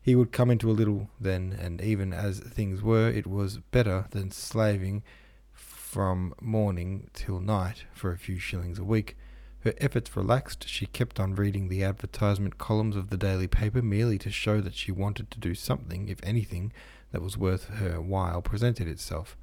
He 0.02 0.16
would 0.16 0.32
come 0.32 0.50
into 0.50 0.72
a 0.72 0.74
little 0.74 1.10
then, 1.20 1.56
and 1.60 1.82
even 1.82 2.14
as 2.14 2.40
things 2.40 2.82
were, 2.82 3.10
it 3.10 3.28
was 3.28 3.58
better 3.58 4.06
than 4.12 4.32
slaving 4.32 5.04
from 5.52 6.34
morning 6.40 7.10
till 7.14 7.40
night 7.40 7.84
for 7.94 8.12
a 8.12 8.18
few 8.18 8.40
shillings 8.40 8.80
a 8.80 8.84
week. 8.84 9.18
Her 9.62 9.74
efforts 9.80 10.16
relaxed, 10.16 10.68
she 10.70 10.86
kept 10.86 11.20
on 11.20 11.36
reading 11.36 11.68
the 11.68 11.84
advertisement 11.84 12.58
columns 12.58 12.96
of 12.96 13.10
the 13.10 13.18
daily 13.18 13.48
paper 13.48 13.82
merely 13.82 14.18
to 14.20 14.32
show 14.32 14.62
that 14.62 14.74
she 14.74 14.92
wanted 14.92 15.30
to 15.32 15.40
do 15.40 15.54
something, 15.54 16.08
if 16.08 16.20
anything, 16.24 16.72
that 17.12 17.22
was 17.22 17.38
worth 17.38 17.66
her 17.66 18.02
while 18.02 18.42
presented 18.42 18.88
itself. 18.88 19.38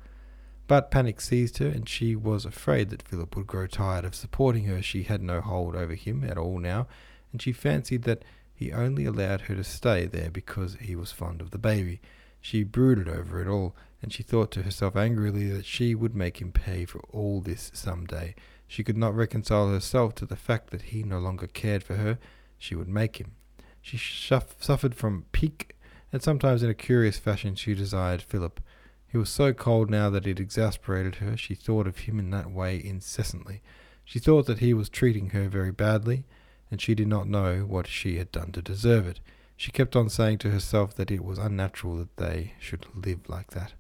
But 0.67 0.91
panic 0.91 1.21
seized 1.21 1.59
her, 1.59 1.69
and 1.69 1.89
she 1.89 2.17
was 2.17 2.45
afraid 2.45 2.91
that 2.91 3.03
Philip 3.03 3.37
would 3.37 3.47
grow 3.47 3.67
tired 3.67 4.05
of 4.05 4.15
supporting 4.15 4.65
her. 4.65 4.83
She 4.83 5.05
had 5.05 5.23
no 5.23 5.41
hold 5.41 5.77
over 5.77 5.95
him 5.95 6.25
at 6.25 6.39
all 6.39 6.59
now, 6.59 6.89
and 7.33 7.41
she 7.41 7.53
fancied 7.53 8.03
that 8.03 8.25
he 8.55 8.73
only 8.73 9.05
allowed 9.05 9.43
her 9.43 9.55
to 9.55 9.63
stay 9.63 10.07
there 10.07 10.31
because 10.31 10.77
he 10.81 10.97
was 10.97 11.13
fond 11.13 11.41
of 11.41 11.51
the 11.51 11.59
baby. 11.59 12.01
She 12.41 12.65
brooded 12.65 13.09
over 13.09 13.41
it 13.41 13.49
all, 13.49 13.77
and 14.03 14.13
she 14.13 14.23
thought 14.23 14.51
to 14.53 14.63
herself 14.63 14.97
angrily 14.97 15.49
that 15.51 15.67
she 15.67 15.95
would 15.95 16.15
make 16.15 16.41
him 16.41 16.53
pay 16.53 16.85
for 16.85 17.01
all 17.13 17.41
this 17.41 17.71
some 17.75 18.07
day. 18.07 18.35
She 18.67 18.83
could 18.83 18.97
not 18.97 19.15
reconcile 19.15 19.69
herself 19.69 20.15
to 20.17 20.27
the 20.27 20.37
fact 20.37 20.71
that 20.71 20.83
he 20.83 21.03
no 21.03 21.19
longer 21.19 21.47
cared 21.47 21.85
for 21.85 21.97
her. 21.97 22.19
She 22.59 22.75
would 22.75 22.89
make 22.89 23.19
him. 23.19 23.33
She 23.81 23.97
shuff- 23.97 24.63
suffered 24.63 24.95
from 24.95 25.27
pique, 25.31 25.76
and 26.13 26.23
sometimes 26.23 26.63
in 26.63 26.71
a 26.71 26.75
curious 26.75 27.19
fashion 27.19 27.55
she 27.55 27.75
desired 27.75 28.23
Philip. 28.23 28.61
He 29.09 29.19
was 29.19 29.31
so 29.31 29.53
cold 29.53 29.91
now 29.91 30.11
that 30.11 30.27
it 30.27 30.41
exasperated 30.41 31.17
her. 31.17 31.37
She 31.37 31.55
thought 31.55 31.87
of 31.87 31.99
him 31.99 32.19
in 32.19 32.31
that 32.31 32.51
way 32.51 32.83
incessantly. 32.83 33.63
She 34.05 34.19
thought 34.19 34.47
that 34.47 34.59
he 34.59 34.75
was 34.75 34.89
treating 34.89 35.31
her 35.31 35.49
very 35.49 35.73
badly, 35.73 36.25
and 36.71 36.81
she 36.81 36.95
did 36.95 37.09
not 37.09 37.29
know 37.29 37.61
what 37.61 37.87
she 37.87 38.19
had 38.19 38.31
done 38.31 38.53
to 38.53 38.63
deserve 38.63 39.07
it. 39.07 39.21
She 39.57 39.73
kept 39.73 39.97
on 39.97 40.09
saying 40.09 40.39
to 40.39 40.51
herself 40.51 40.95
that 40.97 41.11
it 41.11 41.25
was 41.25 41.39
unnatural 41.39 41.97
that 41.97 42.17
they 42.17 42.55
should 42.61 42.87
live 42.95 43.29
like 43.29 43.53
that. 43.53 43.73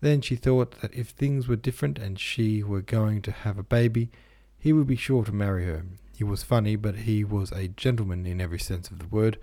Then 0.00 0.20
she 0.20 0.36
thought 0.36 0.80
that 0.80 0.94
if 0.94 1.08
things 1.08 1.48
were 1.48 1.56
different 1.56 1.98
and 1.98 2.18
she 2.18 2.62
were 2.62 2.80
going 2.80 3.22
to 3.22 3.32
have 3.32 3.58
a 3.58 3.62
baby, 3.62 4.10
he 4.58 4.72
would 4.72 4.86
be 4.86 4.96
sure 4.96 5.24
to 5.24 5.32
marry 5.32 5.64
her. 5.64 5.84
He 6.14 6.24
was 6.24 6.42
funny, 6.42 6.76
but 6.76 6.96
he 6.96 7.24
was 7.24 7.50
a 7.52 7.68
gentleman 7.68 8.26
in 8.26 8.40
every 8.40 8.58
sense 8.58 8.90
of 8.90 8.98
the 8.98 9.06
word. 9.06 9.38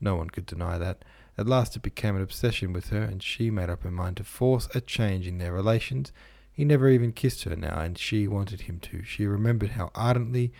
No 0.00 0.16
one 0.16 0.30
could 0.30 0.46
deny 0.46 0.78
that. 0.78 1.04
At 1.40 1.48
last 1.48 1.74
it 1.74 1.80
became 1.80 2.16
an 2.16 2.22
obsession 2.22 2.74
with 2.74 2.90
her, 2.90 3.00
and 3.00 3.22
she 3.22 3.50
made 3.50 3.70
up 3.70 3.82
her 3.82 3.90
mind 3.90 4.18
to 4.18 4.24
force 4.24 4.68
a 4.74 4.80
change 4.82 5.26
in 5.26 5.38
their 5.38 5.54
relations. 5.54 6.12
He 6.52 6.66
never 6.66 6.90
even 6.90 7.12
kissed 7.12 7.44
her 7.44 7.56
now, 7.56 7.80
and 7.80 7.96
she 7.96 8.28
wanted 8.28 8.62
him 8.62 8.78
to. 8.80 9.02
She 9.04 9.24
remembered 9.24 9.70
how 9.70 9.90
ardently 9.94 10.52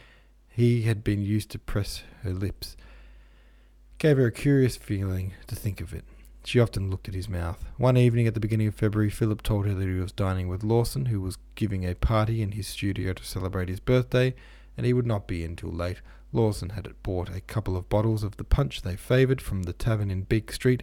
he 0.48 0.82
had 0.82 1.04
been 1.04 1.20
used 1.20 1.50
to 1.50 1.58
press 1.58 2.02
her 2.22 2.32
lips. 2.32 2.78
It 2.80 3.98
gave 3.98 4.16
her 4.16 4.24
a 4.24 4.32
curious 4.32 4.78
feeling 4.78 5.34
to 5.48 5.54
think 5.54 5.82
of 5.82 5.92
it. 5.92 6.04
She 6.46 6.58
often 6.58 6.90
looked 6.90 7.08
at 7.08 7.14
his 7.14 7.28
mouth. 7.28 7.62
One 7.76 7.98
evening 7.98 8.26
at 8.26 8.32
the 8.32 8.40
beginning 8.40 8.68
of 8.68 8.74
February, 8.74 9.10
Philip 9.10 9.42
told 9.42 9.66
her 9.66 9.74
that 9.74 9.86
he 9.86 10.00
was 10.00 10.12
dining 10.12 10.48
with 10.48 10.64
Lawson, 10.64 11.06
who 11.06 11.20
was 11.20 11.36
giving 11.56 11.84
a 11.84 11.94
party 11.94 12.40
in 12.40 12.52
his 12.52 12.66
studio 12.66 13.12
to 13.12 13.22
celebrate 13.22 13.68
his 13.68 13.80
birthday, 13.80 14.34
and 14.78 14.86
he 14.86 14.94
would 14.94 15.06
not 15.06 15.28
be 15.28 15.44
in 15.44 15.56
till 15.56 15.72
late. 15.72 16.00
Lawson 16.32 16.70
had 16.70 16.88
bought 17.02 17.28
a 17.28 17.40
couple 17.40 17.76
of 17.76 17.88
bottles 17.88 18.22
of 18.22 18.36
the 18.36 18.44
punch 18.44 18.82
they 18.82 18.96
favoured 18.96 19.40
from 19.40 19.64
the 19.64 19.72
tavern 19.72 20.10
in 20.10 20.22
Beak 20.22 20.52
Street, 20.52 20.82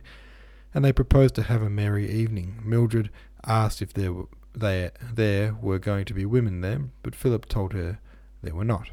and 0.74 0.84
they 0.84 0.92
proposed 0.92 1.36
to 1.36 1.44
have 1.44 1.62
a 1.62 1.70
merry 1.70 2.10
evening. 2.10 2.62
Mildred 2.64 3.10
asked 3.46 3.82
if 3.82 3.94
there 3.94 4.14
were, 4.14 4.28
they, 4.54 4.92
there 5.14 5.56
were 5.62 5.80
going 5.80 6.06
to 6.06 6.14
be 6.14 6.26
women 6.26 6.62
there, 6.62 6.82
but 7.04 7.16
Philip 7.16 7.48
told 7.48 7.74
her 7.74 8.00
there 8.42 8.56
were 8.56 8.66
not. 8.66 8.90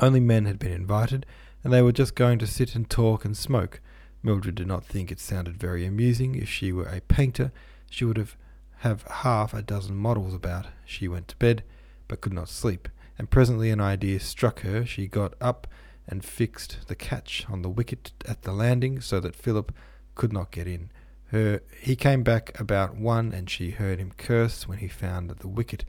Only 0.00 0.20
men 0.20 0.46
had 0.46 0.58
been 0.58 0.72
invited, 0.72 1.24
and 1.62 1.72
they 1.72 1.82
were 1.82 1.92
just 1.92 2.14
going 2.14 2.38
to 2.40 2.46
sit 2.46 2.74
and 2.74 2.88
talk 2.90 3.24
and 3.24 3.36
smoke. 3.36 3.80
Mildred 4.22 4.56
did 4.56 4.66
not 4.66 4.84
think 4.84 5.12
it 5.12 5.20
sounded 5.20 5.56
very 5.56 5.86
amusing. 5.86 6.34
If 6.34 6.48
she 6.48 6.72
were 6.72 6.86
a 6.86 7.00
painter, 7.02 7.52
she 7.90 8.04
would 8.04 8.16
have 8.16 8.36
have 8.78 9.02
half 9.02 9.54
a 9.54 9.62
dozen 9.62 9.96
models 9.96 10.34
about. 10.34 10.66
She 10.84 11.08
went 11.08 11.28
to 11.28 11.36
bed, 11.36 11.62
but 12.06 12.20
could 12.20 12.34
not 12.34 12.50
sleep, 12.50 12.88
and 13.18 13.30
presently 13.30 13.70
an 13.70 13.80
idea 13.80 14.20
struck 14.20 14.60
her. 14.60 14.84
She 14.84 15.06
got 15.06 15.34
up 15.40 15.66
and 16.06 16.24
fixed 16.24 16.86
the 16.88 16.94
catch 16.94 17.46
on 17.48 17.62
the 17.62 17.70
wicket 17.70 18.12
at 18.26 18.42
the 18.42 18.52
landing 18.52 19.00
so 19.00 19.20
that 19.20 19.36
Philip 19.36 19.72
could 20.14 20.32
not 20.32 20.50
get 20.50 20.66
in. 20.66 20.90
Her 21.26 21.62
he 21.80 21.96
came 21.96 22.22
back 22.22 22.58
about 22.60 22.96
one, 22.96 23.32
and 23.32 23.48
she 23.48 23.70
heard 23.70 23.98
him 23.98 24.12
curse 24.16 24.68
when 24.68 24.78
he 24.78 24.88
found 24.88 25.30
that 25.30 25.40
the 25.40 25.48
wicket 25.48 25.84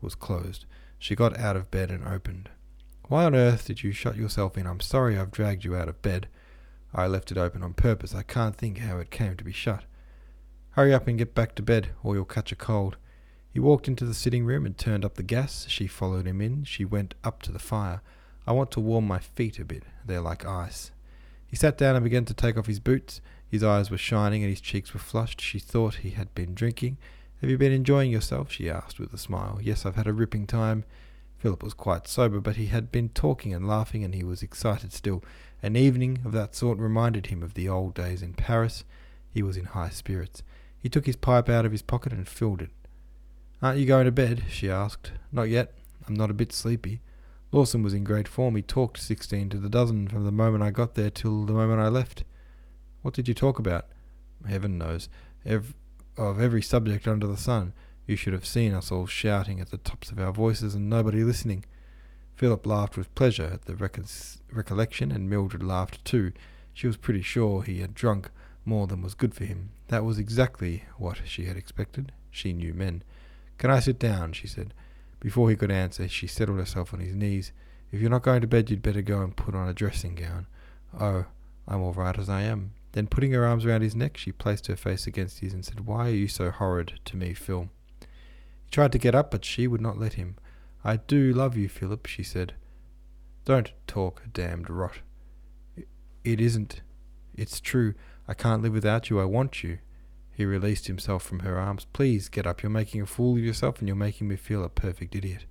was 0.00 0.14
closed. 0.14 0.64
She 0.98 1.14
got 1.14 1.38
out 1.38 1.56
of 1.56 1.70
bed 1.70 1.90
and 1.90 2.06
opened. 2.06 2.48
Why 3.08 3.24
on 3.24 3.34
earth 3.34 3.66
did 3.66 3.82
you 3.82 3.92
shut 3.92 4.16
yourself 4.16 4.56
in? 4.56 4.66
I'm 4.66 4.80
sorry 4.80 5.18
I've 5.18 5.30
dragged 5.30 5.64
you 5.64 5.76
out 5.76 5.88
of 5.88 6.02
bed. 6.02 6.28
I 6.94 7.06
left 7.06 7.30
it 7.30 7.38
open 7.38 7.62
on 7.62 7.74
purpose. 7.74 8.14
I 8.14 8.22
can't 8.22 8.56
think 8.56 8.78
how 8.78 8.98
it 8.98 9.10
came 9.10 9.36
to 9.36 9.44
be 9.44 9.52
shut. 9.52 9.84
Hurry 10.70 10.94
up 10.94 11.06
and 11.06 11.18
get 11.18 11.34
back 11.34 11.54
to 11.56 11.62
bed, 11.62 11.90
or 12.02 12.14
you'll 12.14 12.24
catch 12.24 12.52
a 12.52 12.56
cold. 12.56 12.96
He 13.56 13.60
walked 13.60 13.88
into 13.88 14.04
the 14.04 14.12
sitting 14.12 14.44
room 14.44 14.66
and 14.66 14.76
turned 14.76 15.02
up 15.02 15.14
the 15.14 15.22
gas. 15.22 15.64
She 15.66 15.86
followed 15.86 16.26
him 16.26 16.42
in. 16.42 16.64
She 16.64 16.84
went 16.84 17.14
up 17.24 17.40
to 17.40 17.50
the 17.50 17.58
fire. 17.58 18.02
I 18.46 18.52
want 18.52 18.70
to 18.72 18.80
warm 18.80 19.06
my 19.06 19.18
feet 19.18 19.58
a 19.58 19.64
bit. 19.64 19.84
They're 20.04 20.20
like 20.20 20.44
ice. 20.44 20.90
He 21.46 21.56
sat 21.56 21.78
down 21.78 21.96
and 21.96 22.04
began 22.04 22.26
to 22.26 22.34
take 22.34 22.58
off 22.58 22.66
his 22.66 22.80
boots. 22.80 23.22
His 23.48 23.64
eyes 23.64 23.90
were 23.90 23.96
shining 23.96 24.42
and 24.42 24.50
his 24.50 24.60
cheeks 24.60 24.92
were 24.92 25.00
flushed. 25.00 25.40
She 25.40 25.58
thought 25.58 25.94
he 25.94 26.10
had 26.10 26.34
been 26.34 26.52
drinking. 26.52 26.98
Have 27.40 27.48
you 27.48 27.56
been 27.56 27.72
enjoying 27.72 28.10
yourself? 28.10 28.52
she 28.52 28.68
asked 28.68 29.00
with 29.00 29.14
a 29.14 29.16
smile. 29.16 29.58
Yes, 29.62 29.86
I've 29.86 29.96
had 29.96 30.06
a 30.06 30.12
ripping 30.12 30.46
time. 30.46 30.84
Philip 31.38 31.62
was 31.62 31.72
quite 31.72 32.06
sober, 32.06 32.42
but 32.42 32.56
he 32.56 32.66
had 32.66 32.92
been 32.92 33.08
talking 33.08 33.54
and 33.54 33.66
laughing, 33.66 34.04
and 34.04 34.14
he 34.14 34.22
was 34.22 34.42
excited 34.42 34.92
still. 34.92 35.24
An 35.62 35.76
evening 35.76 36.18
of 36.26 36.32
that 36.32 36.54
sort 36.54 36.76
reminded 36.76 37.28
him 37.28 37.42
of 37.42 37.54
the 37.54 37.70
old 37.70 37.94
days 37.94 38.20
in 38.20 38.34
Paris. 38.34 38.84
He 39.32 39.42
was 39.42 39.56
in 39.56 39.64
high 39.64 39.88
spirits. 39.88 40.42
He 40.78 40.90
took 40.90 41.06
his 41.06 41.16
pipe 41.16 41.48
out 41.48 41.64
of 41.64 41.72
his 41.72 41.80
pocket 41.80 42.12
and 42.12 42.28
filled 42.28 42.60
it. 42.60 42.68
Aren't 43.62 43.78
you 43.78 43.86
going 43.86 44.04
to 44.04 44.12
bed? 44.12 44.44
she 44.50 44.70
asked. 44.70 45.12
Not 45.32 45.48
yet. 45.48 45.72
I'm 46.06 46.14
not 46.14 46.30
a 46.30 46.34
bit 46.34 46.52
sleepy. 46.52 47.00
Lawson 47.52 47.82
was 47.82 47.94
in 47.94 48.04
great 48.04 48.28
form. 48.28 48.54
He 48.56 48.62
talked 48.62 49.00
sixteen 49.00 49.48
to 49.50 49.56
the 49.56 49.68
dozen 49.68 50.08
from 50.08 50.24
the 50.24 50.32
moment 50.32 50.62
I 50.62 50.70
got 50.70 50.94
there 50.94 51.10
till 51.10 51.44
the 51.44 51.52
moment 51.52 51.80
I 51.80 51.88
left. 51.88 52.24
What 53.02 53.14
did 53.14 53.28
you 53.28 53.34
talk 53.34 53.58
about? 53.58 53.86
Heaven 54.46 54.78
knows. 54.78 55.08
Of 55.44 55.74
every 56.18 56.62
subject 56.62 57.08
under 57.08 57.26
the 57.26 57.36
sun. 57.36 57.72
You 58.06 58.14
should 58.14 58.32
have 58.34 58.46
seen 58.46 58.72
us 58.72 58.92
all 58.92 59.06
shouting 59.06 59.60
at 59.60 59.70
the 59.70 59.78
tops 59.78 60.10
of 60.10 60.18
our 60.18 60.32
voices 60.32 60.74
and 60.74 60.88
nobody 60.88 61.24
listening. 61.24 61.64
Philip 62.34 62.66
laughed 62.66 62.96
with 62.96 63.14
pleasure 63.14 63.50
at 63.52 63.64
the 63.64 63.74
recollection, 64.52 65.10
and 65.10 65.30
Mildred 65.30 65.62
laughed 65.62 66.04
too. 66.04 66.32
She 66.74 66.86
was 66.86 66.96
pretty 66.96 67.22
sure 67.22 67.62
he 67.62 67.80
had 67.80 67.94
drunk 67.94 68.30
more 68.64 68.86
than 68.86 69.02
was 69.02 69.14
good 69.14 69.34
for 69.34 69.44
him. 69.44 69.70
That 69.88 70.04
was 70.04 70.18
exactly 70.18 70.84
what 70.98 71.20
she 71.24 71.46
had 71.46 71.56
expected. 71.56 72.12
She 72.30 72.52
knew 72.52 72.74
men. 72.74 73.02
Can 73.58 73.70
I 73.70 73.80
sit 73.80 73.98
down? 73.98 74.32
she 74.32 74.46
said. 74.46 74.74
Before 75.20 75.50
he 75.50 75.56
could 75.56 75.70
answer, 75.70 76.08
she 76.08 76.26
settled 76.26 76.58
herself 76.58 76.92
on 76.92 77.00
his 77.00 77.14
knees. 77.14 77.52
If 77.90 78.00
you're 78.00 78.10
not 78.10 78.22
going 78.22 78.40
to 78.42 78.46
bed, 78.46 78.70
you'd 78.70 78.82
better 78.82 79.02
go 79.02 79.22
and 79.22 79.36
put 79.36 79.54
on 79.54 79.68
a 79.68 79.74
dressing 79.74 80.14
gown. 80.14 80.46
Oh, 80.98 81.26
I'm 81.66 81.82
all 81.82 81.92
right 81.92 82.18
as 82.18 82.28
I 82.28 82.42
am. 82.42 82.72
Then, 82.92 83.06
putting 83.06 83.32
her 83.32 83.44
arms 83.44 83.66
round 83.66 83.82
his 83.82 83.94
neck, 83.94 84.16
she 84.16 84.32
placed 84.32 84.66
her 84.66 84.76
face 84.76 85.06
against 85.06 85.40
his 85.40 85.52
and 85.52 85.64
said, 85.64 85.86
Why 85.86 86.08
are 86.08 86.12
you 86.12 86.28
so 86.28 86.50
horrid 86.50 87.00
to 87.06 87.16
me, 87.16 87.34
Phil? 87.34 87.68
He 88.00 88.70
tried 88.70 88.92
to 88.92 88.98
get 88.98 89.14
up, 89.14 89.30
but 89.30 89.44
she 89.44 89.66
would 89.66 89.80
not 89.80 89.98
let 89.98 90.14
him. 90.14 90.36
I 90.84 90.96
do 90.96 91.32
love 91.32 91.56
you, 91.56 91.68
Philip, 91.68 92.06
she 92.06 92.22
said. 92.22 92.54
Don't 93.44 93.72
talk 93.86 94.22
damned 94.32 94.70
rot. 94.70 95.00
It 96.24 96.40
isn't. 96.40 96.80
It's 97.34 97.60
true. 97.60 97.94
I 98.26 98.34
can't 98.34 98.62
live 98.62 98.72
without 98.72 99.10
you. 99.10 99.20
I 99.20 99.24
want 99.24 99.62
you. 99.62 99.78
He 100.36 100.44
released 100.44 100.86
himself 100.86 101.22
from 101.22 101.38
her 101.38 101.58
arms. 101.58 101.86
Please 101.94 102.28
get 102.28 102.46
up. 102.46 102.62
You're 102.62 102.68
making 102.68 103.00
a 103.00 103.06
fool 103.06 103.38
of 103.38 103.42
yourself 103.42 103.78
and 103.78 103.88
you're 103.88 103.96
making 103.96 104.28
me 104.28 104.36
feel 104.36 104.62
a 104.62 104.68
perfect 104.68 105.14
idiot. 105.14 105.46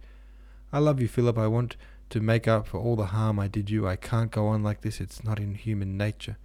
I 0.71 0.77
love 0.77 1.01
you, 1.01 1.07
Philip. 1.07 1.39
I 1.39 1.47
want 1.47 1.75
to 2.11 2.19
make 2.19 2.47
up 2.47 2.67
for 2.67 2.79
all 2.79 2.95
the 2.95 3.07
harm 3.07 3.39
I 3.39 3.47
did 3.47 3.71
you. 3.71 3.87
I 3.87 3.95
can't 3.95 4.29
go 4.29 4.45
on 4.45 4.61
like 4.61 4.81
this. 4.81 5.01
It's 5.01 5.23
not 5.23 5.39
in 5.39 5.55
human 5.55 5.97
nature. 5.97 6.37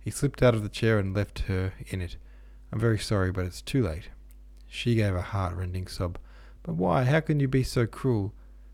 He 0.00 0.10
slipped 0.10 0.42
out 0.42 0.54
of 0.54 0.62
the 0.62 0.70
chair 0.70 0.98
and 0.98 1.14
left 1.14 1.40
her 1.40 1.74
in 1.88 2.00
it. 2.00 2.16
I'm 2.72 2.80
very 2.80 2.98
sorry, 2.98 3.30
but 3.30 3.44
it's 3.44 3.60
too 3.60 3.82
late. 3.82 4.08
She 4.66 4.94
gave 4.94 5.14
a 5.14 5.20
heart-rending 5.20 5.86
sob. 5.88 6.16
But 6.62 6.76
why? 6.76 7.04
How 7.04 7.20
can 7.20 7.40
you 7.40 7.48
be 7.48 7.62
so 7.62 7.86
cruel? 7.86 8.32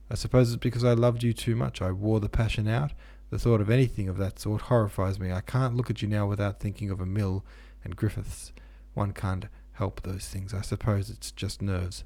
I 0.08 0.14
suppose 0.14 0.52
it's 0.52 0.62
because 0.62 0.84
I 0.84 0.92
loved 0.92 1.24
you 1.24 1.32
too 1.32 1.56
much. 1.56 1.82
I 1.82 1.90
wore 1.90 2.20
the 2.20 2.28
passion 2.28 2.68
out. 2.68 2.92
The 3.30 3.38
thought 3.40 3.60
of 3.60 3.68
anything 3.68 4.08
of 4.08 4.16
that 4.18 4.38
sort 4.38 4.62
horrifies 4.62 5.18
me. 5.18 5.32
I 5.32 5.40
can't 5.40 5.74
look 5.74 5.90
at 5.90 6.02
you 6.02 6.08
now 6.08 6.28
without 6.28 6.60
thinking 6.60 6.88
of 6.88 7.00
Emil 7.00 7.44
and 7.82 7.96
Griffiths. 7.96 8.52
One 8.98 9.12
can't 9.12 9.46
help 9.74 10.02
those 10.02 10.26
things. 10.26 10.52
I 10.52 10.60
suppose 10.60 11.08
it's 11.08 11.30
just 11.30 11.62
nerves. 11.62 12.02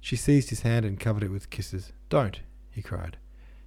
She 0.00 0.14
seized 0.14 0.50
his 0.50 0.60
hand 0.60 0.84
and 0.84 1.00
covered 1.00 1.24
it 1.24 1.32
with 1.32 1.50
kisses. 1.50 1.92
Don't, 2.08 2.38
he 2.70 2.82
cried. 2.82 3.16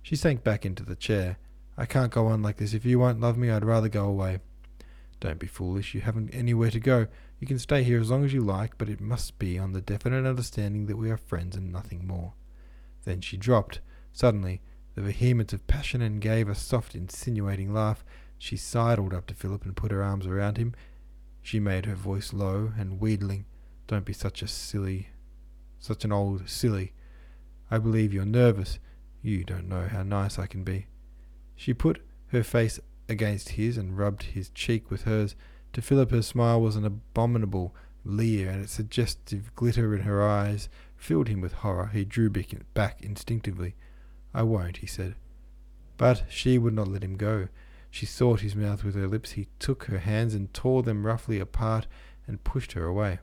She 0.01 0.15
sank 0.15 0.45
back 0.45 0.65
into 0.65 0.83
the 0.83 0.95
chair. 0.95 1.35
I 1.77 1.85
can't 1.85 2.13
go 2.13 2.27
on 2.27 2.41
like 2.41 2.55
this. 2.55 2.73
If 2.73 2.85
you 2.85 2.99
won't 2.99 3.19
love 3.19 3.37
me, 3.37 3.49
I'd 3.49 3.65
rather 3.65 3.89
go 3.89 4.05
away. 4.05 4.39
Don't 5.19 5.39
be 5.39 5.45
foolish. 5.45 5.93
You 5.93 5.99
haven't 5.99 6.33
anywhere 6.33 6.71
to 6.71 6.79
go. 6.79 7.07
You 7.41 7.47
can 7.47 7.59
stay 7.59 7.83
here 7.83 7.99
as 7.99 8.09
long 8.09 8.23
as 8.23 8.33
you 8.33 8.39
like, 8.39 8.77
but 8.77 8.87
it 8.87 9.01
must 9.01 9.37
be 9.39 9.59
on 9.59 9.73
the 9.73 9.81
definite 9.81 10.25
understanding 10.25 10.85
that 10.85 10.95
we 10.95 11.11
are 11.11 11.17
friends 11.17 11.57
and 11.57 11.69
nothing 11.69 12.07
more. 12.07 12.31
Then 13.03 13.19
she 13.19 13.35
dropped, 13.35 13.81
suddenly, 14.13 14.61
the 14.95 15.01
vehemence 15.01 15.51
of 15.51 15.67
passion 15.67 16.01
and 16.01 16.21
gave 16.21 16.47
a 16.47 16.55
soft, 16.55 16.95
insinuating 16.95 17.73
laugh. 17.73 18.05
She 18.37 18.55
sidled 18.55 19.13
up 19.13 19.25
to 19.25 19.33
Philip 19.33 19.65
and 19.65 19.75
put 19.75 19.91
her 19.91 20.01
arms 20.01 20.25
around 20.25 20.55
him. 20.55 20.73
She 21.43 21.59
made 21.59 21.85
her 21.85 21.95
voice 21.95 22.33
low 22.33 22.71
and 22.77 22.99
wheedling. 22.99 23.45
Don't 23.85 24.05
be 24.05 24.13
such 24.13 24.41
a 24.41 24.47
silly, 24.47 25.09
Such 25.79 26.05
an 26.05 26.13
old 26.13 26.49
silly. 26.49 26.93
I 27.69 27.77
believe 27.77 28.13
you're 28.13 28.25
nervous. 28.25 28.79
You 29.21 29.43
don't 29.43 29.67
know 29.67 29.87
how 29.89 30.03
nice 30.03 30.39
I 30.39 30.47
can 30.47 30.63
be. 30.63 30.87
She 31.55 31.73
put 31.73 32.01
her 32.27 32.43
face 32.43 32.79
against 33.09 33.49
his 33.49 33.77
and 33.77 33.97
rubbed 33.97 34.23
his 34.23 34.49
cheek 34.49 34.89
with 34.89 35.03
hers. 35.03 35.35
To 35.73 35.81
Philip, 35.81 36.11
her 36.11 36.21
smile 36.21 36.61
was 36.61 36.77
an 36.77 36.85
abominable 36.85 37.75
leer, 38.05 38.49
and 38.49 38.63
its 38.63 38.71
suggestive 38.71 39.53
glitter 39.55 39.93
in 39.93 40.01
her 40.01 40.23
eyes 40.23 40.69
filled 40.95 41.27
him 41.27 41.41
with 41.41 41.53
horror. 41.53 41.91
He 41.93 42.05
drew 42.05 42.29
back 42.29 43.01
instinctively. 43.01 43.75
I 44.33 44.43
won't, 44.43 44.77
he 44.77 44.87
said. 44.87 45.15
But 45.97 46.23
she 46.29 46.57
would 46.57 46.73
not 46.73 46.87
let 46.87 47.03
him 47.03 47.17
go. 47.17 47.49
She 47.93 48.07
sought 48.07 48.39
his 48.39 48.55
mouth 48.55 48.83
with 48.83 48.95
her 48.95 49.05
lips. 49.05 49.33
He 49.33 49.49
took 49.59 49.83
her 49.83 49.99
hands 49.99 50.33
and 50.33 50.51
tore 50.51 50.81
them 50.81 51.05
roughly 51.05 51.39
apart 51.39 51.85
and 52.25 52.43
pushed 52.43 52.71
her 52.71 52.85
away. 52.85 53.19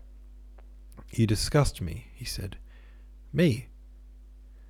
You 1.11 1.27
disgust 1.27 1.81
me, 1.81 2.07
he 2.15 2.25
said. 2.25 2.57
Me? 3.33 3.67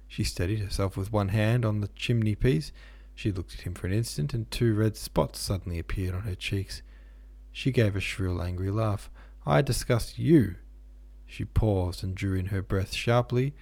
She 0.08 0.24
steadied 0.24 0.60
herself 0.60 0.96
with 0.96 1.12
one 1.12 1.28
hand 1.28 1.66
on 1.66 1.82
the 1.82 1.88
chimney 1.88 2.34
piece. 2.34 2.72
She 3.14 3.30
looked 3.30 3.52
at 3.52 3.60
him 3.60 3.74
for 3.74 3.88
an 3.88 3.92
instant, 3.92 4.32
and 4.32 4.50
two 4.50 4.74
red 4.74 4.96
spots 4.96 5.38
suddenly 5.38 5.78
appeared 5.78 6.14
on 6.14 6.22
her 6.22 6.34
cheeks. 6.34 6.80
She 7.52 7.70
gave 7.70 7.94
a 7.94 8.00
shrill, 8.00 8.40
angry 8.40 8.70
laugh. 8.70 9.10
I 9.44 9.60
disgust 9.60 10.18
you. 10.18 10.54
She 11.26 11.44
paused 11.44 12.02
and 12.02 12.14
drew 12.14 12.38
in 12.38 12.46
her 12.46 12.62
breath 12.62 12.94
sharply. 12.94 13.52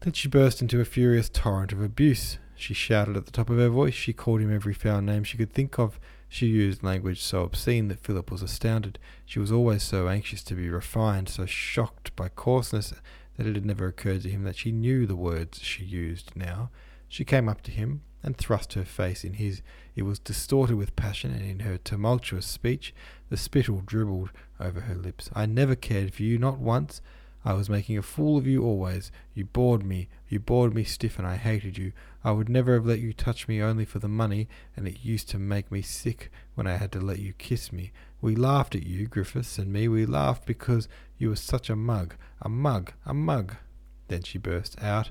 Then 0.00 0.12
she 0.12 0.28
burst 0.28 0.60
into 0.60 0.82
a 0.82 0.84
furious 0.84 1.30
torrent 1.30 1.72
of 1.72 1.80
abuse. 1.80 2.36
She 2.56 2.74
shouted 2.74 3.16
at 3.16 3.26
the 3.26 3.32
top 3.32 3.50
of 3.50 3.58
her 3.58 3.68
voice. 3.68 3.94
She 3.94 4.12
called 4.12 4.40
him 4.40 4.54
every 4.54 4.74
foul 4.74 5.00
name 5.00 5.24
she 5.24 5.36
could 5.36 5.52
think 5.52 5.78
of. 5.78 5.98
She 6.28 6.46
used 6.46 6.82
language 6.82 7.22
so 7.22 7.42
obscene 7.42 7.88
that 7.88 8.00
Philip 8.00 8.30
was 8.30 8.42
astounded. 8.42 8.98
She 9.24 9.38
was 9.38 9.52
always 9.52 9.82
so 9.82 10.08
anxious 10.08 10.42
to 10.44 10.54
be 10.54 10.68
refined, 10.68 11.28
so 11.28 11.46
shocked 11.46 12.14
by 12.16 12.28
coarseness 12.28 12.92
that 13.36 13.46
it 13.46 13.54
had 13.54 13.66
never 13.66 13.86
occurred 13.86 14.22
to 14.22 14.30
him 14.30 14.44
that 14.44 14.56
she 14.56 14.72
knew 14.72 15.06
the 15.06 15.16
words 15.16 15.60
she 15.60 15.84
used 15.84 16.32
now. 16.34 16.70
She 17.08 17.24
came 17.24 17.48
up 17.48 17.62
to 17.62 17.70
him 17.70 18.02
and 18.22 18.36
thrust 18.36 18.72
her 18.72 18.84
face 18.84 19.22
in 19.22 19.34
his. 19.34 19.62
It 19.94 20.02
was 20.02 20.18
distorted 20.18 20.76
with 20.76 20.96
passion, 20.96 21.32
and 21.32 21.44
in 21.44 21.60
her 21.60 21.78
tumultuous 21.78 22.46
speech 22.46 22.94
the 23.28 23.36
spittle 23.36 23.82
dribbled 23.84 24.30
over 24.58 24.80
her 24.80 24.94
lips. 24.94 25.30
I 25.34 25.46
never 25.46 25.76
cared 25.76 26.14
for 26.14 26.22
you, 26.22 26.38
not 26.38 26.58
once. 26.58 27.00
I 27.44 27.52
was 27.52 27.68
making 27.68 27.98
a 27.98 28.02
fool 28.02 28.38
of 28.38 28.46
you 28.46 28.64
always. 28.64 29.12
You 29.34 29.44
bored 29.44 29.84
me. 29.84 30.08
You 30.28 30.40
bored 30.40 30.74
me 30.74 30.82
stiff, 30.82 31.18
and 31.18 31.28
I 31.28 31.36
hated 31.36 31.76
you. 31.76 31.92
I 32.24 32.32
would 32.32 32.48
never 32.48 32.74
have 32.74 32.86
let 32.86 33.00
you 33.00 33.12
touch 33.12 33.46
me 33.46 33.60
only 33.60 33.84
for 33.84 33.98
the 33.98 34.08
money, 34.08 34.48
and 34.74 34.88
it 34.88 35.04
used 35.04 35.28
to 35.30 35.38
make 35.38 35.70
me 35.70 35.82
sick 35.82 36.32
when 36.54 36.66
I 36.66 36.76
had 36.76 36.90
to 36.92 37.00
let 37.00 37.18
you 37.18 37.34
kiss 37.34 37.70
me. 37.70 37.92
We 38.22 38.34
laughed 38.34 38.74
at 38.74 38.86
you, 38.86 39.06
Griffiths 39.06 39.58
and 39.58 39.70
me. 39.70 39.88
We 39.88 40.06
laughed 40.06 40.46
because 40.46 40.88
you 41.18 41.28
were 41.28 41.36
such 41.36 41.68
a 41.68 41.76
mug. 41.76 42.14
A 42.40 42.48
mug. 42.48 42.92
A 43.04 43.12
mug. 43.12 43.56
Then 44.08 44.22
she 44.22 44.38
burst 44.38 44.80
out 44.80 45.10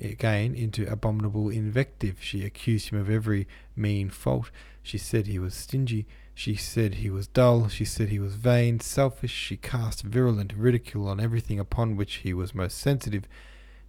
again 0.00 0.54
into 0.54 0.90
abominable 0.90 1.50
invective. 1.50 2.16
She 2.20 2.44
accused 2.44 2.88
him 2.88 2.98
of 2.98 3.10
every 3.10 3.46
mean 3.76 4.08
fault. 4.08 4.50
She 4.82 4.96
said 4.96 5.26
he 5.26 5.38
was 5.38 5.54
stingy. 5.54 6.06
She 6.34 6.54
said 6.54 6.94
he 6.94 7.10
was 7.10 7.26
dull. 7.26 7.68
She 7.68 7.84
said 7.84 8.08
he 8.08 8.18
was 8.18 8.34
vain, 8.34 8.80
selfish. 8.80 9.30
She 9.30 9.58
cast 9.58 10.02
virulent 10.02 10.54
ridicule 10.54 11.06
on 11.06 11.20
everything 11.20 11.60
upon 11.60 11.96
which 11.96 12.16
he 12.16 12.32
was 12.32 12.54
most 12.54 12.78
sensitive 12.78 13.28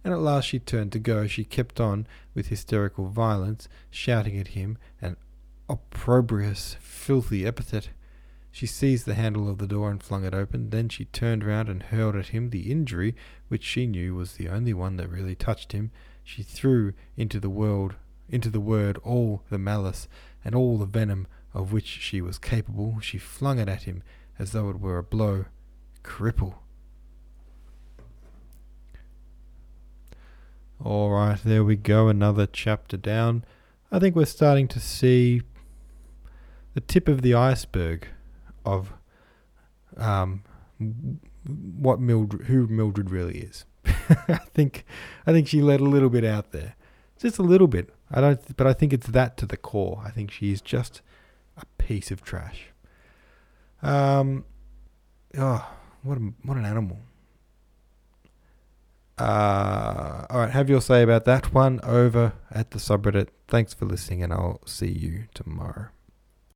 and 0.06 0.14
at 0.14 0.20
last 0.20 0.44
she 0.44 0.60
turned 0.60 0.92
to 0.92 1.00
go. 1.00 1.26
She 1.26 1.42
kept 1.42 1.80
on 1.80 2.06
with 2.32 2.46
hysterical 2.46 3.08
violence, 3.08 3.68
shouting 3.90 4.38
at 4.38 4.48
him 4.48 4.78
an 5.02 5.16
opprobrious, 5.68 6.76
filthy 6.78 7.44
epithet. 7.44 7.88
She 8.52 8.66
seized 8.66 9.04
the 9.04 9.14
handle 9.14 9.50
of 9.50 9.58
the 9.58 9.66
door 9.66 9.90
and 9.90 10.00
flung 10.00 10.24
it 10.24 10.32
open. 10.32 10.70
Then 10.70 10.88
she 10.88 11.06
turned 11.06 11.42
round 11.42 11.68
and 11.68 11.82
hurled 11.82 12.14
at 12.14 12.28
him 12.28 12.50
the 12.50 12.70
injury 12.70 13.16
which 13.48 13.64
she 13.64 13.88
knew 13.88 14.14
was 14.14 14.34
the 14.34 14.48
only 14.48 14.72
one 14.72 14.96
that 14.98 15.10
really 15.10 15.34
touched 15.34 15.72
him. 15.72 15.90
She 16.22 16.44
threw 16.44 16.92
into 17.16 17.40
the 17.40 17.50
world 17.50 17.96
into 18.28 18.48
the 18.48 18.60
word 18.60 18.98
all 19.02 19.42
the 19.50 19.58
malice 19.58 20.06
and 20.44 20.54
all 20.54 20.78
the 20.78 20.86
venom 20.86 21.26
of 21.52 21.72
which 21.72 21.86
she 21.86 22.20
was 22.20 22.38
capable. 22.38 23.00
She 23.00 23.18
flung 23.18 23.58
it 23.58 23.68
at 23.68 23.82
him 23.82 24.04
as 24.38 24.52
though 24.52 24.70
it 24.70 24.78
were 24.78 24.98
a 24.98 25.02
blow. 25.02 25.46
Cripple. 26.04 26.58
All 30.84 31.10
right, 31.10 31.38
there 31.42 31.64
we 31.64 31.74
go, 31.74 32.08
another 32.08 32.46
chapter 32.46 32.98
down. 32.98 33.44
I 33.90 33.98
think 33.98 34.14
we're 34.14 34.26
starting 34.26 34.68
to 34.68 34.78
see 34.78 35.40
the 36.74 36.80
tip 36.80 37.08
of 37.08 37.22
the 37.22 37.32
iceberg 37.32 38.08
of 38.64 38.92
um, 39.96 40.44
what 40.78 41.98
Mildred, 41.98 42.46
who 42.48 42.66
Mildred 42.66 43.10
really 43.10 43.38
is. 43.38 43.64
I 44.28 44.36
think, 44.52 44.84
I 45.26 45.32
think 45.32 45.48
she 45.48 45.62
let 45.62 45.80
a 45.80 45.84
little 45.84 46.10
bit 46.10 46.24
out 46.24 46.52
there, 46.52 46.76
just 47.18 47.38
a 47.38 47.42
little 47.42 47.68
bit. 47.68 47.88
I 48.10 48.20
don't, 48.20 48.56
but 48.56 48.66
I 48.66 48.74
think 48.74 48.92
it's 48.92 49.06
that 49.08 49.38
to 49.38 49.46
the 49.46 49.56
core. 49.56 50.02
I 50.04 50.10
think 50.10 50.30
she 50.30 50.52
is 50.52 50.60
just 50.60 51.00
a 51.56 51.64
piece 51.82 52.10
of 52.10 52.22
trash. 52.22 52.66
Um, 53.82 54.44
oh, 55.38 55.66
what 56.02 56.18
a, 56.18 56.20
what 56.42 56.58
an 56.58 56.66
animal. 56.66 56.98
Uh, 59.18 60.26
all 60.28 60.40
right, 60.40 60.50
have 60.50 60.68
your 60.68 60.80
say 60.80 61.02
about 61.02 61.24
that 61.24 61.54
one 61.54 61.80
over 61.82 62.34
at 62.50 62.72
the 62.72 62.78
subreddit. 62.78 63.28
Thanks 63.48 63.72
for 63.72 63.86
listening, 63.86 64.22
and 64.22 64.32
I'll 64.32 64.60
see 64.66 64.90
you 64.90 65.24
tomorrow. 65.34 65.88